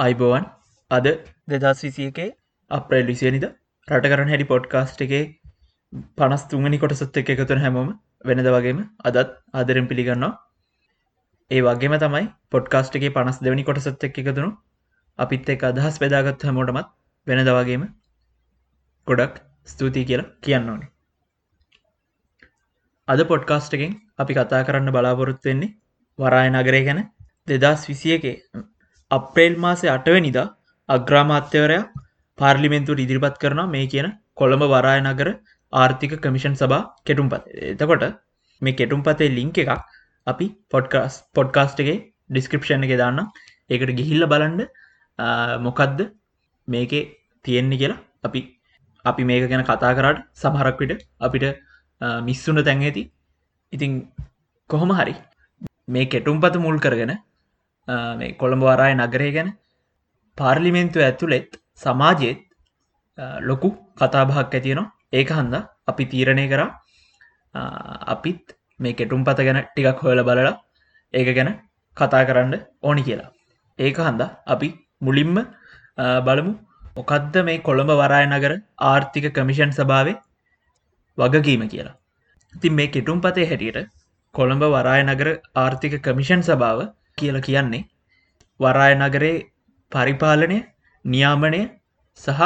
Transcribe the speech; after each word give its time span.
අයිබෝවන් 0.00 0.44
අද 0.90 1.06
දෙදස් 1.52 1.80
විසියකේ 1.84 2.28
අප්‍රේල් 2.70 3.06
විසියනිද 3.06 3.42
රට 3.88 4.10
කරන 4.12 4.30
හැඩි 4.32 4.46
පොඩ්කාස්ට් 4.52 5.02
එකේ 5.06 5.24
පනස් 6.18 6.44
තුගනි 6.50 6.78
කොටසත් 6.78 7.18
එක 7.20 7.32
එකතුන 7.34 7.60
හැමෝම 7.64 7.90
වෙනද 8.24 8.48
වගේම 8.54 8.78
අදත් 9.08 9.18
ආදරෙන් 9.54 9.90
පිළිගන්නවා. 9.90 10.30
ඒ 11.50 11.60
වගේම 11.60 11.96
තමයි 11.96 12.24
පොඩ්කාස්ට් 12.50 12.96
එකේ 13.00 13.12
පනස් 13.18 13.42
දෙවනි 13.42 13.66
කොටසත් 13.68 14.06
එක් 14.08 14.22
එකතුනු 14.22 14.48
අපිත් 15.18 15.52
එක 15.54 15.66
අදහස් 15.70 16.00
පෙදාගත් 16.04 16.48
හැමෝටමත් 16.48 16.90
වෙනද 17.26 17.52
වගේම 17.58 17.84
ගොඩක් 19.06 19.36
ස්තුතියි 19.66 20.08
කියලා 20.10 20.32
කියන්න 20.40 20.72
ඕනේ. 20.72 20.90
අද 23.08 23.20
පොඩ්කාස්ට් 23.26 23.78
එකෙන් 23.78 23.94
අපි 24.18 24.32
කතා 24.34 24.64
කරන්න 24.64 24.96
බලාපොරොත්තු 24.96 25.46
වෙන්නේ 25.48 25.76
වරාය 26.18 26.48
නගරය 26.50 26.84
ගැන 26.88 27.06
දෙදස් 27.48 27.88
විසියකේ 27.90 28.36
අප්‍රේල් 29.10 29.54
මාසේ 29.64 29.90
අටවැනිදා 29.96 30.46
අග්‍රාමාත්‍යවරයා 30.88 31.84
පාර්ලිමෙන්තුවට 32.38 33.04
ඉදිරිපත් 33.04 33.36
කරන 33.42 33.60
මේ 33.74 33.86
කියන 33.92 34.08
කොළඹ 34.40 34.64
වරාය 34.74 35.00
නගර 35.06 35.28
ආර්ථික 35.72 36.12
කමිෂන් 36.24 36.54
සභා 36.60 36.82
කෙටුම්පත. 37.06 37.44
එතකොට 37.72 38.04
මේ 38.62 38.76
කෙටුම් 38.80 39.00
පතේ 39.06 39.34
ලිංක 39.38 39.58
එකක් 39.64 39.72
අපි 40.26 40.46
පොඩ්කාස් 40.72 41.14
පොඩ්කාස්ට් 41.36 41.82
එකේ 41.84 41.98
ඩිස්ක්‍රපෂන් 42.32 42.86
එක 42.86 42.94
දාන්න 43.02 43.20
ඒකට 43.70 43.92
ගිහිල්ල 44.00 44.24
බලන්ඩ 44.32 44.62
මොකක්ද 45.66 46.00
මේකේ 46.68 47.02
තියෙන්නේ 47.44 47.80
කියලා 47.82 48.00
අපි 48.28 48.40
අපි 49.04 49.22
මේක 49.30 49.48
ගැන 49.52 49.64
කතා 49.64 49.92
කරට 49.98 50.20
සමහරක් 50.42 50.78
විට 50.82 51.02
අපිට 51.20 51.46
මිස්සුන 52.28 52.62
තැන් 52.68 52.86
ඇති. 52.88 53.02
ඉතිං 53.72 53.92
කොහොම 54.70 54.92
හරි 55.00 55.16
මේ 55.94 56.06
කෙටුම්පත 56.14 56.56
මුල් 56.66 56.78
කරගෙන 56.86 57.12
මේ 58.20 58.36
කොළඹ 58.40 58.64
වරාය 58.68 58.94
නගරය 58.94 59.30
ගැන 59.36 59.50
පාර්ලිමෙන්තු 60.38 60.98
ඇතුළෙත් 61.00 61.50
සමාජයත් 61.82 62.40
ලොකු 63.48 63.68
කතාභාක් 64.00 64.54
ඇතියනවා 64.54 64.88
ඒක 65.12 65.30
හන්ද 65.38 65.54
අපි 65.90 66.04
තීරණය 66.12 66.46
කර. 66.52 66.62
අපිත් 68.14 68.56
මේ 68.80 68.96
කෙටුම් 68.98 69.24
පත 69.26 69.38
ගැන 69.46 69.58
ටිකක් 69.64 70.02
හොයල 70.04 70.22
බලලා 70.28 70.54
ඒක 71.14 71.28
ගැන 71.36 71.50
කතා 71.96 72.24
කරන්න 72.28 72.54
ඕනි 72.82 73.02
කියලා. 73.08 73.30
ඒක 73.78 73.98
හන්ද 73.98 74.22
අපි 74.46 74.68
මුලින්ම 75.00 75.38
බලමු. 76.26 76.52
මොකක්ද 76.96 77.34
මේ 77.48 77.58
කොළඹ 77.68 77.90
වරාය 78.02 78.26
නගර 78.26 78.52
ආර්ථික 78.90 79.26
කමිෂන් 79.36 79.72
සභාවේ 79.78 80.16
වගකීම 81.18 81.62
කියලා. 81.72 81.96
ඉතින් 82.54 82.72
මේ 82.78 82.92
කෙටුම් 82.94 83.18
පතේ 83.24 83.48
හැටියට 83.50 83.90
කොළඹ 84.34 84.64
වරාය 84.74 85.02
නගර 85.04 85.28
ආර්ථික 85.56 85.94
කමිෂන් 86.06 86.42
සභාව 86.48 86.80
කියල 87.20 87.38
කියන්නේ 87.40 87.82
වරාය 88.60 88.92
නගරේ 88.96 89.36
පරිපාලනය 89.92 90.58
නියාමනය 91.04 91.62
සහ 92.20 92.40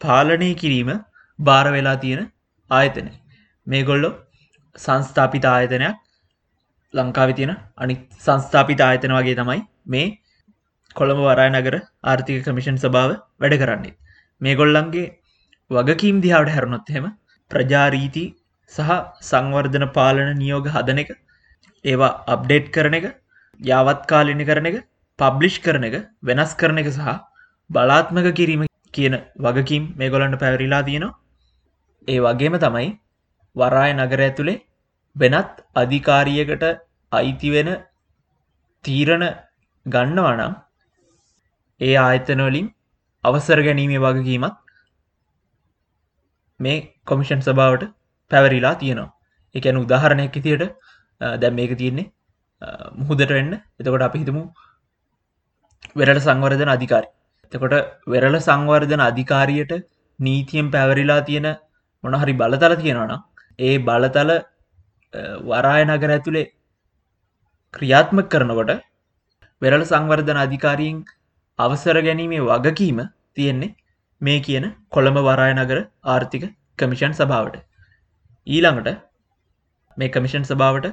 පාලනය 0.00 0.50
කිරීම 0.54 0.90
භාර 1.38 1.66
වෙලා 1.68 1.96
තියෙන 1.96 2.22
ආයතන 2.70 3.08
මේ 3.66 3.82
ගොල්ලො 3.82 4.10
සංස්ථාපිත 4.76 5.46
ආයතනයක් 5.46 5.96
ලංකාවි 6.94 7.34
තියෙන 7.34 7.52
අනි 7.76 7.94
සංස්ථාපිත 8.18 8.80
ආයතන 8.80 9.16
වගේ 9.18 9.36
තමයි 9.40 9.60
මේ 9.86 10.06
කොළඹ 10.96 11.20
වරාය 11.20 11.50
නගර 11.50 11.76
ආර්ථික 12.04 12.44
කමිෂන් 12.44 12.76
සභාව 12.76 13.10
වැඩ 13.40 13.54
කරන්නේ. 13.60 13.94
මේ 14.40 14.54
ගොල්ලන්ගේ 14.54 15.06
වගකීම් 15.70 16.16
දිහාට 16.20 16.50
හැරුණොත් 16.50 16.88
හෙම 16.88 17.06
ප්‍රජාරීති 17.50 18.24
සහ 18.72 18.90
සංවර්ධන 19.22 19.86
පාලන 19.92 20.30
නියෝග 20.38 20.66
හදන 20.68 21.02
එක 21.04 21.10
ඒවා 21.84 22.12
අප්ඩේට් 22.26 22.66
කරන 22.70 22.96
එක 22.98 23.06
යාවත්කාලිනි 23.60 24.44
කරන 24.44 24.66
එක 24.66 24.76
පබ්ලිෂ් 25.18 25.58
කරන 25.58 25.84
එක 25.84 25.96
වෙනස් 26.22 26.54
කරන 26.54 26.78
එක 26.78 26.88
සහ 26.90 27.08
බලාත්මක 27.70 28.28
කිරීම 28.34 28.66
කියන 28.94 29.14
වගකීම් 29.36 29.84
මේ 29.96 30.10
ගොලන්ට 30.10 30.40
පැවරිලා 30.40 30.82
තියෙනවා. 30.82 31.16
ඒ 32.08 32.20
වගේම 32.20 32.54
තමයි 32.58 32.88
වරාය 33.56 33.92
නගර 33.92 34.20
ඇතුළේ 34.20 34.62
වෙනත් 35.16 35.54
අධිකාරියකට 35.74 36.64
අයිතිවෙන 37.12 37.70
තීරණ 38.84 39.24
ගන්නවනම් 39.86 40.54
ඒ 41.80 41.94
ආයතනවලින් 41.96 42.68
අවසර 43.24 43.60
ගැනීමේ 43.66 44.04
වගකීමත් 44.06 44.56
මේ 46.60 46.78
කොමිෂන් 47.04 47.40
සභාවට 47.40 47.92
පැවරිලා 48.30 48.74
තියෙනවා. 48.74 49.14
එකැන 49.54 49.76
උදාහරණයක් 49.76 50.36
තියට 50.44 50.62
දැම් 51.40 51.54
මේක 51.54 51.72
තියෙන්නේ 51.78 52.10
මුහුදට 52.98 53.34
වෙන්න 53.36 53.52
එතකොට 53.80 54.06
අපි 54.08 54.22
හිතමු 54.22 54.42
වෙරට 55.96 56.20
සංවර්ධන 56.20 56.70
අධිකාරි. 56.76 57.08
එතකොට 57.52 57.74
වෙරල 58.06 58.36
සංවර්ධන 58.38 59.02
අධිකාරියට 59.08 59.72
නීතියෙන් 60.18 60.68
පැවරිලා 60.70 61.20
තියෙන 61.20 61.48
මොනහරි 62.04 62.34
බලතල 62.34 62.74
තියෙනවනම් 62.76 63.20
ඒ 63.58 63.76
බලතල 63.80 64.30
වරාය 65.44 65.82
නගර 65.86 66.10
ඇතුළේ 66.10 66.50
ක්‍රියාත්මක 67.74 68.28
කරනකොට 68.28 68.72
වෙරල 69.62 69.84
සංවර්ධන 69.84 70.42
අධිකාරීන් 70.44 70.98
අවසර 71.58 71.98
ගැනීමේ 72.00 72.42
වගකීම 72.42 72.98
තියෙන්නේ 73.34 73.74
මේ 74.20 74.40
කියන 74.40 74.66
කොළඹ 74.90 75.18
වරාය 75.20 75.52
නගර 75.54 75.78
ආර්ථික 76.06 76.44
කමිෂන් 76.78 77.14
සභාවට. 77.14 77.56
ඊළඟට 78.46 79.00
මේ 79.96 80.08
කමිෂන් 80.08 80.44
සභාවට 80.44 80.86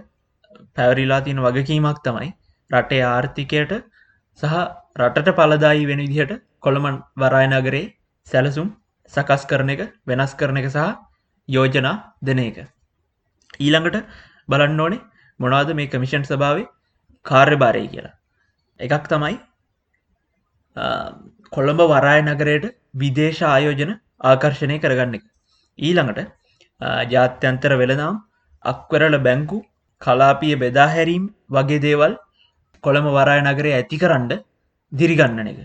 පැවරිලා 0.76 1.22
තියෙන 1.22 1.44
වගකීමක් 1.46 2.00
තමයි 2.04 2.30
රටේ 2.72 3.04
ආර්ථිකයට 3.06 3.74
සහ 4.40 4.56
රටට 5.00 5.36
පලදායි 5.38 5.86
වෙන 5.86 6.04
විදිහට 6.06 6.44
කොළමන් 6.60 6.98
වරායනගරේ 7.16 7.86
සැලසුම් 8.28 8.68
සකස් 9.14 9.44
කරන 9.46 9.70
එක 9.70 9.82
වෙනස් 10.06 10.34
කරන 10.36 10.58
එක 10.58 10.68
සහ 10.68 10.90
යෝජනා 11.50 11.96
දෙන 12.22 12.40
එක. 12.40 12.58
ඊළඟට 13.60 13.98
බලන්න 14.50 14.80
ඕනේ 14.80 15.06
මොනාද 15.40 15.74
මේ 15.74 15.88
කමිෂන් 15.88 16.24
සභාවේ 16.24 16.70
කාර්ය 17.26 17.58
භාරය 17.58 17.88
කියලා. 17.88 18.16
එකක් 18.80 19.06
තමයි 19.08 19.38
කොළඹ 21.52 21.82
වරාය 21.90 22.22
නගරයට 22.24 22.66
විදේශ 22.96 23.42
ආයෝජන 23.46 23.92
ආකර්ශණය 24.22 24.78
කරගන්න 24.80 25.18
එක. 25.18 25.26
ඊළඟට 25.80 26.30
ජාත්‍යන්තර 27.10 27.74
වෙළනම් 27.76 28.22
අක්වරල 28.66 29.18
බැංකු 29.20 29.58
කලාපිය 30.02 30.56
බෙදාහැරීම් 30.64 31.26
වගේ 31.50 31.84
දේවල් 31.86 32.14
කොළම 32.84 33.08
වරාය 33.18 33.42
නගරේ 33.42 33.76
ඇති 33.78 34.02
කරන්න 34.04 34.32
දිරිගන්නන 34.92 35.52
එක. 35.52 35.60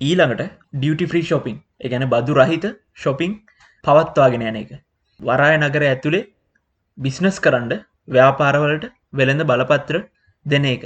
ඊළඟට 0.00 0.42
ඩියටි 0.74 1.10
ෆ්‍රී 1.10 1.26
ශොපින් 1.30 1.56
එකැන 1.80 2.06
බදු 2.12 2.34
රහිත 2.34 2.66
ශොපිං 2.94 3.32
පවත්වාගෙන 3.84 4.46
යන 4.50 4.56
එක. 4.56 4.70
වරාය 5.20 5.56
නගර 5.58 5.82
ඇතුළේ 5.84 6.28
බිස්නස් 6.98 7.38
කරන්න 7.40 7.72
ව්‍යාපාරවලට 8.08 8.84
වෙළඳ 9.12 9.44
බලපත්‍ර 9.50 9.96
දෙන 10.46 10.66
එක. 10.66 10.84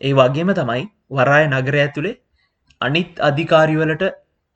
ඒ 0.00 0.12
වගේම 0.12 0.52
තමයි 0.60 0.84
වරාය 1.10 1.44
නගර 1.48 1.76
ඇතුළේ 1.76 2.20
අනිත් 2.80 3.20
අධිකාරිවලට 3.20 4.04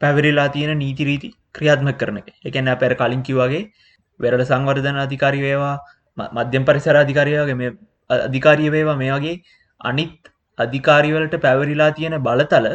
පැවරිලා 0.01 0.49
තියෙන 0.49 0.79
නීතිරීති 0.79 1.35
ක්‍රියාත්ම 1.55 1.93
කරන 2.01 2.19
එක. 2.23 2.29
එකැන 2.45 2.73
පැර 2.81 2.95
කලින්කි 2.95 3.39
වගේ 3.41 3.63
වෙරට 4.21 4.49
සංවර්ධන 4.51 5.05
අධිකාරි 5.05 5.41
වේවා 5.41 5.77
මධ්‍යම් 6.19 6.65
පරිසර 6.65 6.97
අධිකාරයගේ 6.97 7.59
මේ 7.63 7.71
අධිකාරිය 8.11 8.71
වේවා 8.71 8.97
මේ 8.97 9.13
වගේ 9.15 9.37
අනිත් 9.81 10.33
අධිකාරිවලට 10.59 11.35
පැවරිලා 11.41 11.91
තියෙන 11.93 12.17
බලතල 12.23 12.67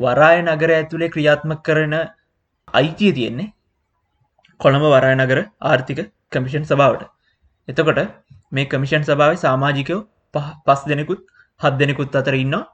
වරාය 0.00 0.38
නගර 0.42 0.70
ඇතුළේ 0.72 1.12
ක්‍රියාත්ම 1.14 1.52
කරන 1.66 1.94
අයිතිය 2.74 3.12
තියෙන්නේ 3.12 3.48
කොළඹ 4.60 4.86
වරාය 4.86 5.16
නගර 5.16 5.40
ආර්ථික 5.62 6.00
කමිෂන් 6.32 6.64
සභාවට. 6.64 7.02
එතකොට 7.68 8.00
මේ 8.52 8.66
කමිෂන් 8.66 9.04
සභාව 9.04 9.34
සාමාජිකයෝ 9.38 10.00
පස් 10.66 10.80
දෙනෙකුත් 10.90 11.20
හත් 11.60 11.74
දෙනෙකුත් 11.80 12.16
අතර 12.16 12.34
ඉන්නවා. 12.34 12.64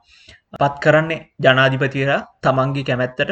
පත් 0.53 0.73
කරන්නේ 0.83 1.21
ජනාධිපතිවලා 1.39 2.21
තමන්ගේ 2.43 2.87
කැමැත්තට. 2.89 3.31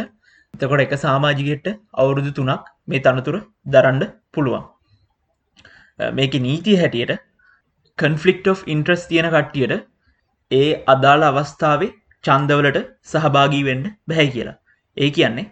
එතකොට 0.53 0.85
එක 0.85 0.93
සාමාජිකයට 0.97 1.67
අවුරුදු 1.93 2.31
තුනක් 2.31 2.63
මේ 2.87 3.03
තනතුර 3.05 3.35
දරන්ඩ 3.65 4.03
පුළුවන්. 4.33 4.72
මේක 5.99 6.39
නීතිය 6.39 6.77
හැටියට 6.77 7.19
කන්ෆලික්් 7.97 8.47
of 8.47 8.63
ඉන්ට්‍රස් 8.67 9.07
තියෙන 9.07 9.27
කට්ටියට 9.27 9.87
ඒ 10.51 10.83
අදාළ 10.87 11.23
අවස්ථාවේ 11.23 11.91
චන්දවලට 12.23 12.87
සහභාගී 13.03 13.63
වෙන්ඩ 13.63 13.91
බැහැ 14.07 14.27
කියලා. 14.27 14.55
ඒ 14.97 15.09
කියන්නේ 15.09 15.51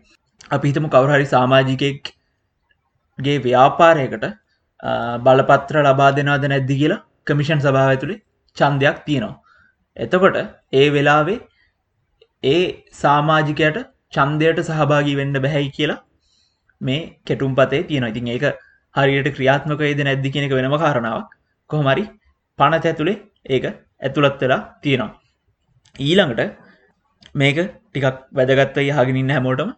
අපිහිතම 0.51 0.87
කවරහරි 0.87 1.25
සාමාජිකයක්ගේ 1.25 3.39
ව්‍යාපාරයකට 3.45 4.25
බලපත්‍ර 5.23 5.83
ලබා 5.83 6.11
දෙනාද 6.11 6.45
නැද්දි 6.45 6.75
කියලා 6.75 7.03
කමිෂන් 7.27 7.59
සභාව 7.59 7.89
ඇතුළේ 7.89 8.21
චන්දයක් 8.57 9.05
තියෙනවා. 9.05 9.41
එතකොට 9.97 10.35
ඒ 10.73 10.89
වෙලාවේ 10.89 11.39
ඒ 12.43 12.83
සාමාජිකයට 12.93 13.85
චන්දයට 14.13 14.63
සහභාගී 14.63 15.15
වෙන්න 15.15 15.33
බැහැයි 15.37 15.71
කියලා 15.71 16.03
මේ 16.81 17.21
කෙටුම් 17.25 17.55
පතේ 17.55 17.83
තියෙන 17.83 18.05
ඉතින් 18.05 18.27
ඒක 18.27 18.43
හරියට 18.95 19.29
ක්‍රියාත්මක 19.35 19.81
ේද 19.81 20.01
නැද්දි 20.01 20.33
කෙනෙක 20.35 20.51
වෙනම 20.51 20.75
කාරණාවක්. 20.77 21.29
කොහමරි 21.69 22.03
පනත 22.59 22.85
ඇතුළේ 22.85 23.21
ඒක 23.47 23.65
ඇතුළත් 24.01 24.41
වෙලා 24.41 24.61
තියෙනවා. 24.81 25.11
ඊළඟට 25.99 26.41
මේක 27.35 27.57
ටිකක් 27.59 28.17
වැදගත්ත 28.31 28.77
යහගෙනන්න 28.83 29.33
හැමෝටම. 29.35 29.71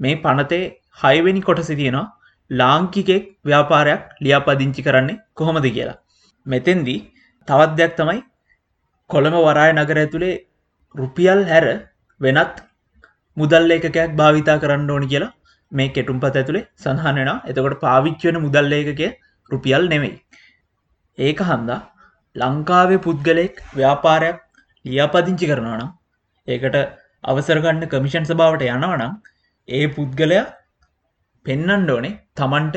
මේ 0.00 0.16
පනතේ 0.16 0.64
හයිවෙනි 1.02 1.42
කොටසි 1.42 1.76
තියෙනවා 1.76 2.06
ලාංකිකෙක් 2.50 3.24
ව්‍යාපාරයක් 3.44 4.02
ලියාපදිංචි 4.20 4.82
කරන්නේ 4.82 5.20
කොහොමද 5.34 5.66
කියලා. 5.66 5.98
මෙතෙන්දී 6.46 7.00
තවත් 7.48 7.76
දෙයක් 7.76 7.94
තමයි 7.96 8.20
කොළඹ 9.10 9.36
වරාය 9.46 9.72
නගර 9.74 9.98
ඇතුළේ 9.98 10.40
රුපියල් 10.94 11.40
හැර 11.44 11.66
වෙනත් 12.20 12.56
මුදල් 13.36 13.70
ඒකකයක් 13.70 14.16
භාවිතා 14.16 14.58
කරන්න 14.58 14.90
ඕනි 14.90 15.10
කියලා 15.12 15.34
මේ 15.72 15.88
කෙටුම්පත 15.88 16.26
ඇතුළේ 16.32 16.66
සඳහනෙන 16.76 17.30
එතකොට 17.44 17.80
පාවිච්චවෙන 17.80 18.38
මුදල් 18.38 18.72
ඒකකය 18.72 19.08
රුපියල් 19.50 19.84
නෙමෙයි. 19.88 20.14
ඒක 21.18 21.40
හන්දා 21.42 21.80
ලංකාවේ 22.36 23.04
පුද්ගලයෙක් 23.06 23.56
ව්‍යාපාරයක් 23.74 24.38
ලියාපදිංචි 24.84 25.50
කරනවා 25.50 25.78
නම් 25.78 25.90
ඒකට 26.48 26.76
අවසරගන්න 27.24 27.84
කමිෂන් 27.86 28.24
සභාවට 28.24 28.64
යනවනම් 28.68 29.12
ඒ 29.68 29.84
පුද්ගලයා 29.96 30.46
පෙන්නන්ඩ 31.46 31.90
ඕනේ 31.90 32.16
තමන්ට 32.34 32.76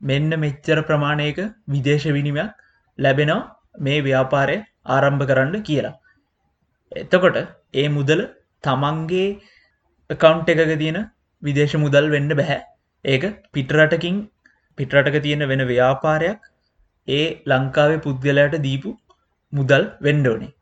මෙන්න 0.00 0.30
මෙච්චර 0.44 0.78
ප්‍රමාණයක 0.82 1.38
විදේශ 1.66 2.08
විනිමයක් 2.16 2.50
ලැබෙනවා 2.98 3.40
මේ 3.78 4.00
ව්‍යාපාරය 4.00 4.56
ආරම්භ 4.86 5.24
කරන්න 5.30 5.56
කියලා. 5.62 5.94
එතකොට 6.92 7.38
ඒ 7.74 7.88
මුදල 7.88 8.22
තමන්ගේ 8.64 9.28
කවුන්් 10.10 10.40
එකක 10.46 10.72
තියෙන 10.74 10.98
විදේශ 11.42 11.76
මුදල් 11.76 12.06
වෙන්න 12.10 12.30
බැහැ. 12.34 12.60
ඒක 13.04 13.24
පිටරටකින් 13.50 14.16
පිටරටක 14.78 15.16
තියෙන 15.22 15.44
වෙන 15.48 15.62
ව්‍යාපාරයක් 15.66 16.40
ඒ 17.08 17.24
ලංකාවේ 17.46 18.02
පුද්ගලයට 18.06 18.56
දීපු 18.58 18.90
මුදල් 19.52 19.84
වෙන්ඩෝනේ 20.00 20.52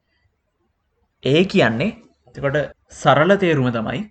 ඒ 1.25 1.43
කියන්නේ 1.45 1.91
එකොට 2.37 2.59
සරල 2.93 3.33
තේරුම 3.37 3.69
තමයි 3.71 4.03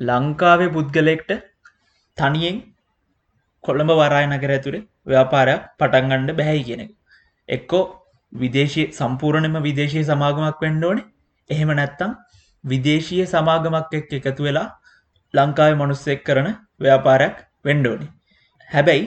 ලංකාවේ 0.00 0.70
පුද්ගලෙක්ට 0.70 1.32
තනියෙන් 2.18 2.58
කොළඹ 3.64 3.92
වරාය 3.92 4.26
නගර 4.26 4.50
ඇතුළේ 4.50 4.86
ව්‍යාපාරයක් 5.06 5.68
පටන්ගණ්ඩ 5.78 6.36
බැහැයි 6.36 6.64
කියෙන 6.64 6.82
එක්කෝ 7.48 7.84
විදේශය 8.32 8.82
සම්පූර්ණයම 8.92 9.56
විදේශය 9.60 10.02
සමාගමක් 10.04 10.60
වෙන්ඩෝනේ 10.60 11.08
එහෙම 11.50 11.72
නැත්තම් 11.72 12.12
විදේශීය 12.64 13.26
සමාගමක් 13.26 13.94
එක් 13.94 14.12
එකතු 14.20 14.42
වෙලා 14.42 14.68
ලංකාව 15.34 15.72
මනුස්සෙක් 15.74 16.22
කරන 16.24 16.48
ව්‍යාපාරයක් 16.80 17.36
වෙන්ඩෝනි 17.64 18.08
හැබැයි 18.70 19.04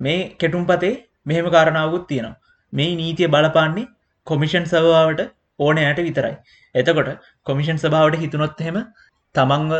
මේ 0.00 0.18
කෙටුම් 0.40 0.64
පතේ 0.66 0.94
මෙහෙම 1.26 1.46
කාරණාවකුත් 1.50 2.04
තියෙනවා. 2.08 2.38
මේ 2.72 2.90
නීතිය 2.96 3.28
බලපාන්නේ 3.28 3.90
කොමිෂන් 4.26 4.66
සභාවට 4.66 5.20
ඕනෑයට 5.58 6.00
විතරයි. 6.06 6.34
එතකොට 6.74 7.10
කොමිෂන් 7.46 7.78
සභාවට 7.78 8.20
හිතුනොත් 8.22 8.60
එහෙම 8.62 8.78
තමන්ව 9.34 9.72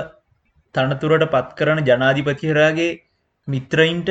තනතුරට 0.75 1.25
පත් 1.35 1.49
කරන 1.59 1.81
ජනාධිපතිරයාගේ 1.89 2.91
මිත්‍රයින්ට 3.49 4.11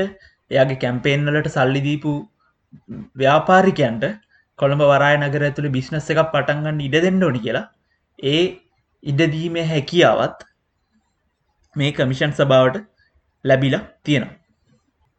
එයාගේ 0.51 0.81
කැම්පේන්වලට 0.83 1.49
සල්ලිදීපු 1.49 2.13
ව්‍යාපාරිකයන්ට 3.15 4.05
කොළඹ 4.59 4.83
වරාය 4.91 5.15
නගර 5.19 5.43
ඇතුළ 5.47 5.69
බිස්නස් 5.77 6.09
එකක් 6.13 6.23
පටන්ගන්න 6.33 6.85
ඉඩ 6.87 6.97
දෙන්න 7.05 7.23
ඕනි 7.23 7.45
කියලා. 7.45 7.67
ඒ 8.23 8.43
ඉඩදීමේ 9.03 9.65
හැකියාවත් 9.65 10.39
මේ 11.75 11.91
කමිෂන් 11.91 12.31
සභාවට 12.31 12.77
ලැබිලා 13.45 13.83
තියෙනවා. 14.03 14.37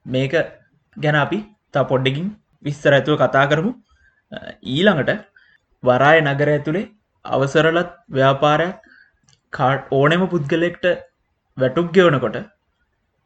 මේක 0.06 0.35
ගැන 0.97 1.17
අපි 1.17 1.38
තා 1.75 1.85
පොඩ්ඩකින් 1.85 2.29
විස්තර 2.62 2.93
ඇතුව 2.93 3.20
කතා 3.23 3.44
කරමු. 3.47 3.73
ඊළඟට 4.67 5.12
වරාය 5.82 6.19
නගර 6.23 6.49
ඇතුළේ 6.49 6.91
අවසරලත් 7.25 7.93
ව්‍යාපාරයක් 8.11 8.76
කාට් 9.52 9.88
ඕනෙම 9.91 10.23
පුද්ගලෙක්ට 10.29 10.87
වැටුක් 11.58 11.88
ගෙවනකොට 11.93 12.38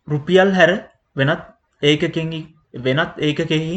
රුපියල් 0.08 0.50
හැර 0.52 0.70
වෙනත් 1.16 1.42
ඒකකින් 1.82 2.32
වෙනත් 2.86 3.20
ඒකකෙහි 3.26 3.76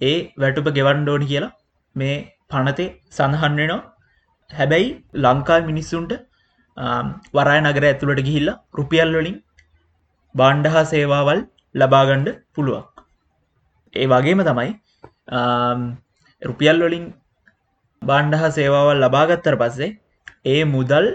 ඒ 0.00 0.16
වැටුප 0.36 0.68
ගෙවන්ඩෝනි 0.78 1.26
කියලා 1.26 1.56
මේ 1.96 2.16
පනතේ 2.50 2.88
සඳහන් 3.10 3.56
වෙනවා. 3.60 3.80
හැබැයි 4.50 4.88
ලංකා 5.24 5.60
මිනිස්සුන්ට 5.70 6.12
වරය 6.76 7.58
නගර 7.60 7.84
ඇතුළට 7.84 8.22
ගිහිල්ලා 8.28 8.60
රුපියල් 8.72 9.10
වලින් 9.12 9.36
බාණ්ඩ 10.34 10.66
හා 10.66 10.84
සේවාවල් 10.84 11.40
ලබාගණ්ඩ 11.74 12.28
පුළුවක් 12.54 13.02
ඒ 13.94 14.06
වගේම 14.06 14.42
තමයි 14.42 14.70
රුපියල් 16.42 16.78
වලින් 16.82 17.04
බාණ්ඩ 18.02 18.34
හා 18.34 18.50
සේවාවල් 18.50 19.04
ලබාගත්තර 19.04 19.56
පස්සේ 19.56 19.90
ඒ 20.44 20.64
මුදල් 20.66 21.06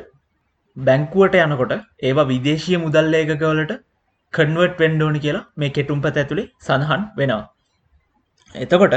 බැංකුවට 0.78 1.36
යනකොට 1.38 1.74
ඒවා 2.02 2.30
විදේශය 2.32 2.78
මුදල් 2.78 3.14
ඒකකවලට 3.14 3.74
කන්වර්ට් 4.34 4.80
වෙන්ඩෝනි 4.80 5.20
කියලා 5.20 5.46
මේ 5.56 5.70
කෙටුම්පත 5.70 6.18
ඇතුළේ 6.22 6.50
සඳහන් 6.60 7.04
වෙනවා. 7.18 7.46
එතකොට 8.56 8.96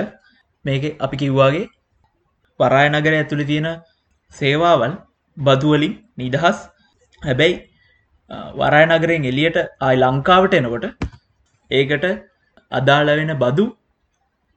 මේක 0.65 0.85
අපි 1.01 1.17
කිව්වාගේ 1.17 1.67
පරාය 2.61 2.89
නගර 2.91 3.15
ඇතුළි 3.15 3.45
තියෙන 3.45 3.69
සේවාවල් 4.33 4.93
බදුවලින් 5.37 5.94
නිදහස්. 6.19 6.59
හැබැයි 7.23 7.55
වරය 8.61 8.82
නගරෙන් 8.88 9.29
එලියට 9.31 9.59
ආයි 9.61 10.03
ලංකාවට 10.03 10.55
එනකොට 10.61 10.87
ඒකට 11.71 12.06
අදාළ 12.73 13.11
වෙන 13.21 13.32
බදු 13.44 13.67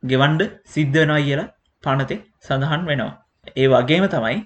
ගෙවන්ඩ 0.03 0.41
සිද්ධ 0.73 0.97
වෙනවා 0.99 1.21
කියලා 1.27 1.51
පනතේ 1.83 2.19
සඳහන් 2.47 2.83
වෙනවා. 2.89 3.13
ඒ 3.53 3.67
වගේම 3.73 4.05
තමයි 4.15 4.39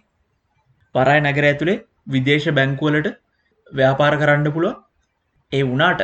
පරයි 0.96 1.20
නගර 1.24 1.46
ඇතුළේ 1.50 1.84
විදේශ 2.08 2.48
බැංකුවලට 2.60 3.10
ව්‍යාපාර 3.72 4.14
කරන්න 4.22 4.50
පුළුව 4.56 4.76
ඒ 5.52 5.64
වනාට 5.72 6.02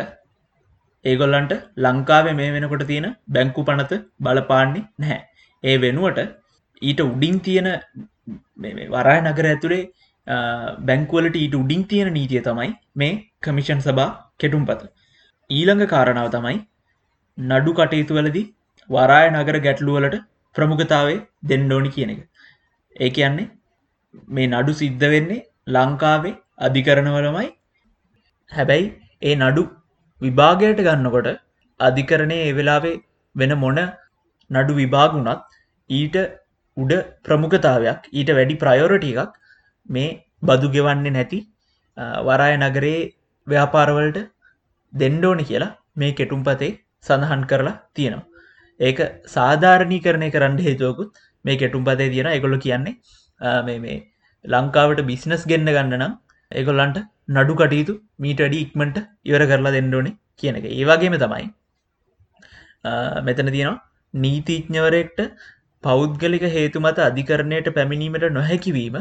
ඒගොල්ලන්ට 1.05 1.53
ලංකාවේ 1.77 2.37
මේ 2.39 2.53
වෙනකොට 2.55 2.85
තියෙන 2.91 3.07
බැංකු 3.35 3.67
පනත 3.69 3.93
බලපාන්නේ 4.19 4.87
නැහැ. 4.99 5.21
ඒ 5.63 5.75
වෙනුවට 5.83 6.19
ඊට 6.81 7.01
උඩින් 7.01 7.37
තියෙන 7.45 7.69
වරාය 8.93 9.19
නගර 9.21 9.47
ඇතුළේ 9.49 9.83
බැංකුවලට 10.27 11.35
ඊට 11.35 11.55
උඩින් 11.55 11.83
තියෙන 11.87 12.13
නීතිය 12.13 12.41
තමයි 12.41 12.69
මේ 12.95 13.13
කමිෂන් 13.41 13.81
සභා 13.81 14.09
කෙටුම් 14.39 14.65
පත. 14.65 14.91
ඊළඟ 15.49 15.85
කාරණාව 15.87 16.29
තමයි 16.31 16.59
නඩු 17.37 17.73
කටයුතු 17.73 18.19
වලදි 18.19 18.43
වරාය 18.89 19.27
නගර 19.31 19.57
ගැටලුවලට 19.59 20.15
ප්‍රමුඛතාවේ 20.55 21.19
දෙන්නඩෝනි 21.43 21.89
කියන 21.89 22.13
එක. 22.15 22.21
ඒ 22.95 23.09
කියන්නේ 23.09 23.49
මේ 24.29 24.47
නඩු 24.47 24.73
සිද්ධ 24.73 25.07
වෙන්නේ 25.13 25.45
ලංකාවේ 25.67 26.35
අධිකරණවලමයි. 26.59 27.49
හැබැයි 28.51 28.87
ඒ 29.21 29.35
නඩු 29.35 29.63
විභාගයට 30.21 30.85
ගන්නකොට 30.87 31.29
අධිකරණය 31.79 32.37
ඒ 32.39 32.53
වෙලාවේ 32.53 32.95
වෙන 33.35 33.53
මොන 33.57 33.79
නඩු 34.51 34.73
විභාගුණත් 34.73 35.47
ඊට 35.89 36.17
උඩ 36.77 36.93
ප්‍රමුඛතාවයක් 37.23 38.11
ඊට 38.11 38.29
වැඩි 38.37 38.55
ප්‍රයෝරට 38.55 39.09
එකක් 39.11 39.33
මේ 39.89 40.09
බදු 40.49 40.67
ගෙවන්නේ 40.75 41.15
නැති 41.17 41.39
වරාය 42.27 42.55
නගරේ 42.61 42.99
ව්‍යාපාරවලට 43.47 44.19
දෙන්ඩෝනි 44.93 45.45
කියලා 45.49 45.71
මේ 46.01 46.11
කෙටුම් 46.19 46.41
පතේ 46.47 46.71
සඳහන් 47.05 47.43
කරලා 47.51 47.75
තියෙනවා. 47.93 48.27
ඒක 48.79 48.99
සාධාරණී 49.35 50.03
කරණය 50.05 50.29
කරන්න 50.35 50.59
හේතුවකුත් 50.67 51.09
මේ 51.45 51.57
කෙටුම් 51.61 51.83
පතේ 51.87 52.09
තියෙන 52.13 52.29
එකොල්ල 52.37 52.57
කියන්නේ 52.65 52.95
මේ 53.79 53.97
ලංකාවට 54.45 55.01
බිස්නස් 55.09 55.43
ගෙන්න්න 55.51 55.73
ගන්න 55.75 55.97
නම් 55.99 56.13
ඒගොල්ලන්ට 56.51 56.99
නඩු 57.35 57.53
කටයුතු 57.61 57.93
මීට 58.23 58.45
අඩි 58.47 58.63
ඉක්මට 58.65 58.97
ඉවර 59.29 59.43
කරලා 59.51 59.75
දෙන්නඩෝනේ 59.77 60.17
කියන 60.39 60.59
එක. 60.59 60.65
ඒවාගේම 60.71 61.17
තමයි 61.23 61.45
මෙතන 63.27 63.51
තියෙනවා 63.55 63.79
නීතිීඥවරෙක්ට 64.13 65.19
පෞද්ගලික 65.83 66.45
හේතු 66.55 66.83
මත 66.85 66.99
අධිකරණයට 67.09 67.69
පැමිණීමට 67.77 68.25
නොහැකිවීම 68.37 68.97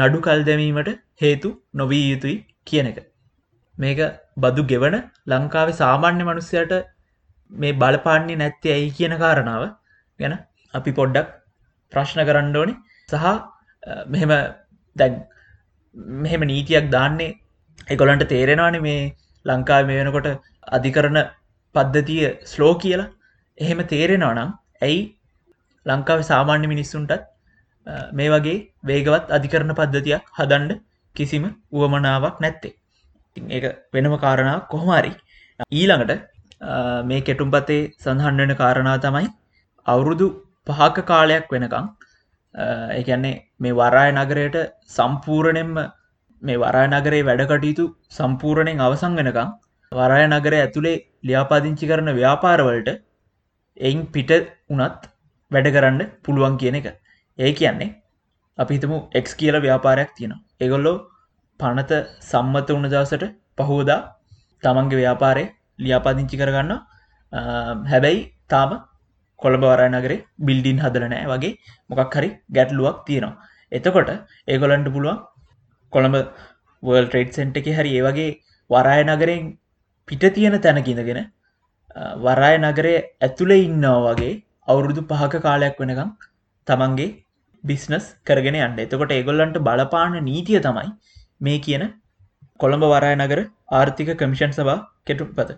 නඩු 0.00 0.18
කල් 0.26 0.40
දැමීමට 0.48 0.90
හේතු 1.22 1.48
නොවී 1.80 2.04
යුතුයි 2.10 2.36
කියන 2.68 2.88
එක. 2.90 2.98
මේක 3.78 4.00
බදු 4.44 4.62
ගෙවන 4.72 4.96
ලංකාව 5.32 5.68
සාමාන්‍ය 5.80 6.22
මනුස්සයට 6.28 6.74
මේ 7.50 7.78
බලපාන්නේ 7.82 8.40
නැත්තේ 8.42 8.74
ඇයි 8.76 8.90
කියන 8.98 9.14
කාරණාව 9.22 9.64
ගැන 10.20 10.34
අපි 10.74 10.92
පොඩ්ඩක් 10.98 11.28
ප්‍රශ්න 11.92 12.20
කරන්න 12.28 12.56
ඕනේ. 12.60 12.76
සහ 13.08 13.26
මෙහෙම 14.12 14.32
දැන් 14.96 15.14
මෙහෙම 16.24 16.42
නීතියක් 16.52 16.88
දාන්නේ 16.96 17.36
එකොලන්ට 17.94 18.24
තේරෙනවාන 18.34 18.78
මේ 18.86 19.00
ලංකාව 19.46 19.82
මේ 19.88 19.98
වෙනකොට 20.00 20.28
අධිකරන 20.76 21.18
පද්ධතිය 21.74 22.24
ස්ලෝ 22.52 22.74
කියලා. 22.82 23.12
එහෙම 23.58 23.80
තේරෙනවා 23.92 24.34
නම් 24.36 24.50
ඇයි 24.86 25.00
ලංකාව 25.86 26.20
සාමාන්‍ය 26.30 26.66
මිනිස්සුන්ටත් 26.74 27.22
මේ 28.12 28.28
වගේ 28.28 28.58
වේගවත් 28.84 29.28
අධිකරණ 29.30 29.74
පද්ධතියක් 29.74 30.32
හදන්ඩ 30.38 30.80
කිසිම 31.16 31.44
වුවමනාවක් 31.72 32.40
නැත්තේ. 32.40 32.74
ඒ 33.36 33.60
වෙනම 33.92 34.16
කාරණාව 34.18 34.60
කොහොමරි 34.68 35.12
ඊළඟට 35.72 36.24
මේ 37.04 37.20
කෙටුම් 37.22 37.50
පතේ 37.50 37.82
සඳහන් 37.96 38.42
වෙන 38.42 38.54
කාරණා 38.54 38.96
තමයි 38.98 39.28
අවුරුදු 39.86 40.26
පහක 40.66 41.04
කාලයක් 41.04 41.46
වෙනකං 41.50 41.86
එකන්නේ 42.94 43.36
මේ 43.58 43.72
වරාය 43.74 44.10
නගරයට 44.12 44.56
සම්පූරණයෙන්ම 44.88 45.74
මේ 46.42 46.58
වරාය 46.58 46.88
නගරේ 46.88 47.22
වැඩකටයුතු 47.22 47.84
සම්පූරණයෙන් 48.10 48.84
අවසං 48.86 49.18
වෙනකම් 49.20 49.50
වරාය 49.92 50.24
නගර 50.28 50.54
ඇතුළේ 50.54 50.96
ලියාපාදිංචි 51.22 51.90
කරන 51.90 52.10
ව්‍යාපාරවලට 52.12 52.88
එයින් 53.80 54.00
පිට 54.06 54.30
වනත් 54.70 55.02
වැඩ 55.50 55.68
කරන්න 55.74 56.00
පුළුවන් 56.24 56.56
කියන 56.62 56.78
එක. 56.80 56.86
ඒ 57.38 57.52
කියන්නේ 57.52 57.90
අපි 58.58 58.72
හිතමු 58.76 58.98
එක් 59.18 59.26
කියල 59.40 59.56
ව්‍යාපාරයක් 59.66 60.10
තියෙනවා. 60.16 60.40
ඒගොල්ලෝ 60.62 60.96
පනත 61.60 61.92
සම්මත 62.22 62.68
වුණ 62.70 62.90
දවසට 62.92 63.24
පහෝදා 63.58 64.00
තමන්ගේ 64.62 65.00
ව්‍යාපාරය 65.02 65.44
ලියාපාදිංචි 65.78 66.40
කරගන්න 66.40 66.72
හැබැයි 67.92 68.20
තාම 68.48 68.70
කොළඹ 69.40 69.64
වරය 69.70 69.88
නගරේ 69.90 70.18
බිල්ඩින් 70.46 70.82
හදලනෑ 70.84 71.26
වගේ 71.32 71.52
මොකක් 71.90 72.16
හරි 72.18 72.30
ගැටලුවක් 72.56 72.98
තියෙනවා. 73.06 73.36
එතකොට 73.72 74.10
ඒගොලන්ට 74.48 74.88
පුළුවන් 74.94 75.18
කොළඹ 75.92 76.16
වර්ල් 76.82 77.06
ට්‍රේඩ් 77.08 77.30
සෙන්ට 77.32 77.60
එක 77.60 77.68
හරි 77.78 77.92
ඒ 77.98 78.04
වගේ 78.08 78.30
වරාය 78.70 79.02
නගරෙන් 79.04 79.44
පිට 80.08 80.24
තියෙන 80.34 80.56
තැනකිඳගෙන 80.60 81.20
වරාය 82.18 82.56
නගරේ 82.60 82.96
ඇතුළේ 83.20 83.64
ඉන්නවා 83.66 84.00
වගේ 84.08 84.34
අවුරුදු 84.68 85.02
පහක 85.10 85.42
කාලයක් 85.46 85.78
වෙනකම් 85.82 86.10
තමන්ගේ 86.68 87.10
බිස්නස් 87.68 88.06
කරගෙන 88.26 88.58
අන්න 88.66 88.82
එතකොට 88.84 89.14
ඒගොල්ලන්ට 89.18 89.58
බලපාන 89.68 90.16
නීතිය 90.28 90.60
තමයි 90.66 90.88
මේ 91.40 91.58
කියන 91.66 91.84
කොළඹ 92.60 92.84
වරාය 92.92 93.14
නගර 93.16 93.40
ආර්ථික 93.70 94.10
කමිෂන් 94.20 94.52
සබා 94.58 94.78
කෙටුපත. 95.06 95.50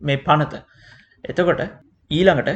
මේ 0.00 0.18
පනත. 0.26 0.54
එතකොට 1.24 1.62
ඊළඟට 2.10 2.50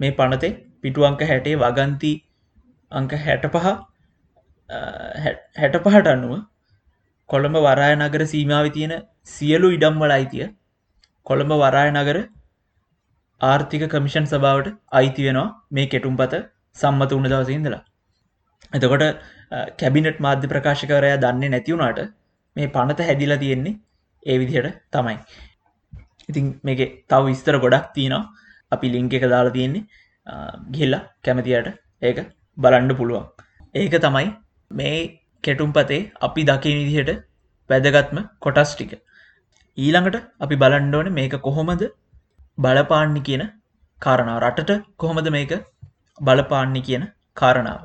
මේ 0.00 0.12
පනතේ 0.18 0.52
පිටුවංක 0.82 1.22
හැටේ 1.30 1.58
වගන්ති 1.64 2.12
අංක 2.92 3.12
හැට 3.26 3.44
පහ 3.54 3.68
හැට 5.60 5.76
පහට 5.84 6.14
අන්නුව 6.14 6.32
කොළඹ 7.30 7.58
වරාය 7.66 7.94
නගර 7.96 8.22
සීමාව 8.32 8.66
තියෙන 8.76 8.94
සියලු 9.34 9.68
ඉඩම්වල 9.76 10.14
අයිතිය 10.18 10.46
කොළඹ 11.26 11.52
වරාය 11.62 11.90
නගර 11.92 12.18
ආර්ථික 13.40 13.84
කමිෂන් 13.92 14.26
සභාවට 14.32 14.74
අයිති 14.98 15.28
වෙනවා. 15.28 15.48
මේ 15.74 15.86
කෙටුම්පත 15.92 16.34
සම්මත 16.76 17.10
වුණ 17.16 17.32
දවසිඉඳලා 17.32 17.82
එතකොට 18.72 19.04
කැබිනට් 19.80 20.20
මාධ්‍ය 20.26 20.52
ප්‍රකාශකරයා 20.52 21.22
දන්නේ 21.24 21.52
නැතිවුණට 21.54 22.00
මේ 22.56 22.68
පනත 22.76 23.08
හැදිලා 23.08 23.40
තියෙන්නේ 23.42 23.74
ඒ 24.22 24.36
විදිහට 24.40 24.78
තමයි. 24.94 25.16
ඉතින් 26.30 26.46
මේක 26.66 26.80
තව 27.10 27.22
විස්තර 27.28 27.56
ගොඩක් 27.64 27.88
තියනවා. 27.96 28.22
අපි 28.72 28.92
ලිංක 28.94 29.14
එක 29.18 29.24
දාලා 29.34 29.56
තියෙන්නේ. 29.56 29.84
ගිල්ලා 30.74 31.02
කැමතියට 31.24 31.68
ඒක 32.02 32.18
බලන්ඩ 32.58 32.96
පුළුවන්. 33.00 33.26
ඒක 33.74 33.96
තමයි 34.06 34.28
මේ 34.70 34.96
කෙටුම්පතේ 35.44 36.02
අපි 36.20 36.42
දකින 36.50 36.78
විදිහට 36.80 37.24
වැදගත්ම 37.70 38.18
කොටස් 38.44 38.72
ටික. 38.74 38.94
ඊළඟට 39.78 40.16
අපි 40.44 40.60
බලන්ඩෝන 40.62 41.12
මේක 41.18 41.34
කොහොමද 41.48 41.84
බලපාන්නි 42.58 43.22
කියන 43.28 43.44
කාරණාව. 44.02 44.42
රටට 44.44 44.88
කොහොමද 44.96 45.28
මේක 45.36 45.52
බලපාන්නි 46.22 46.82
කියන 46.88 47.04
කාරණාව. 47.36 47.82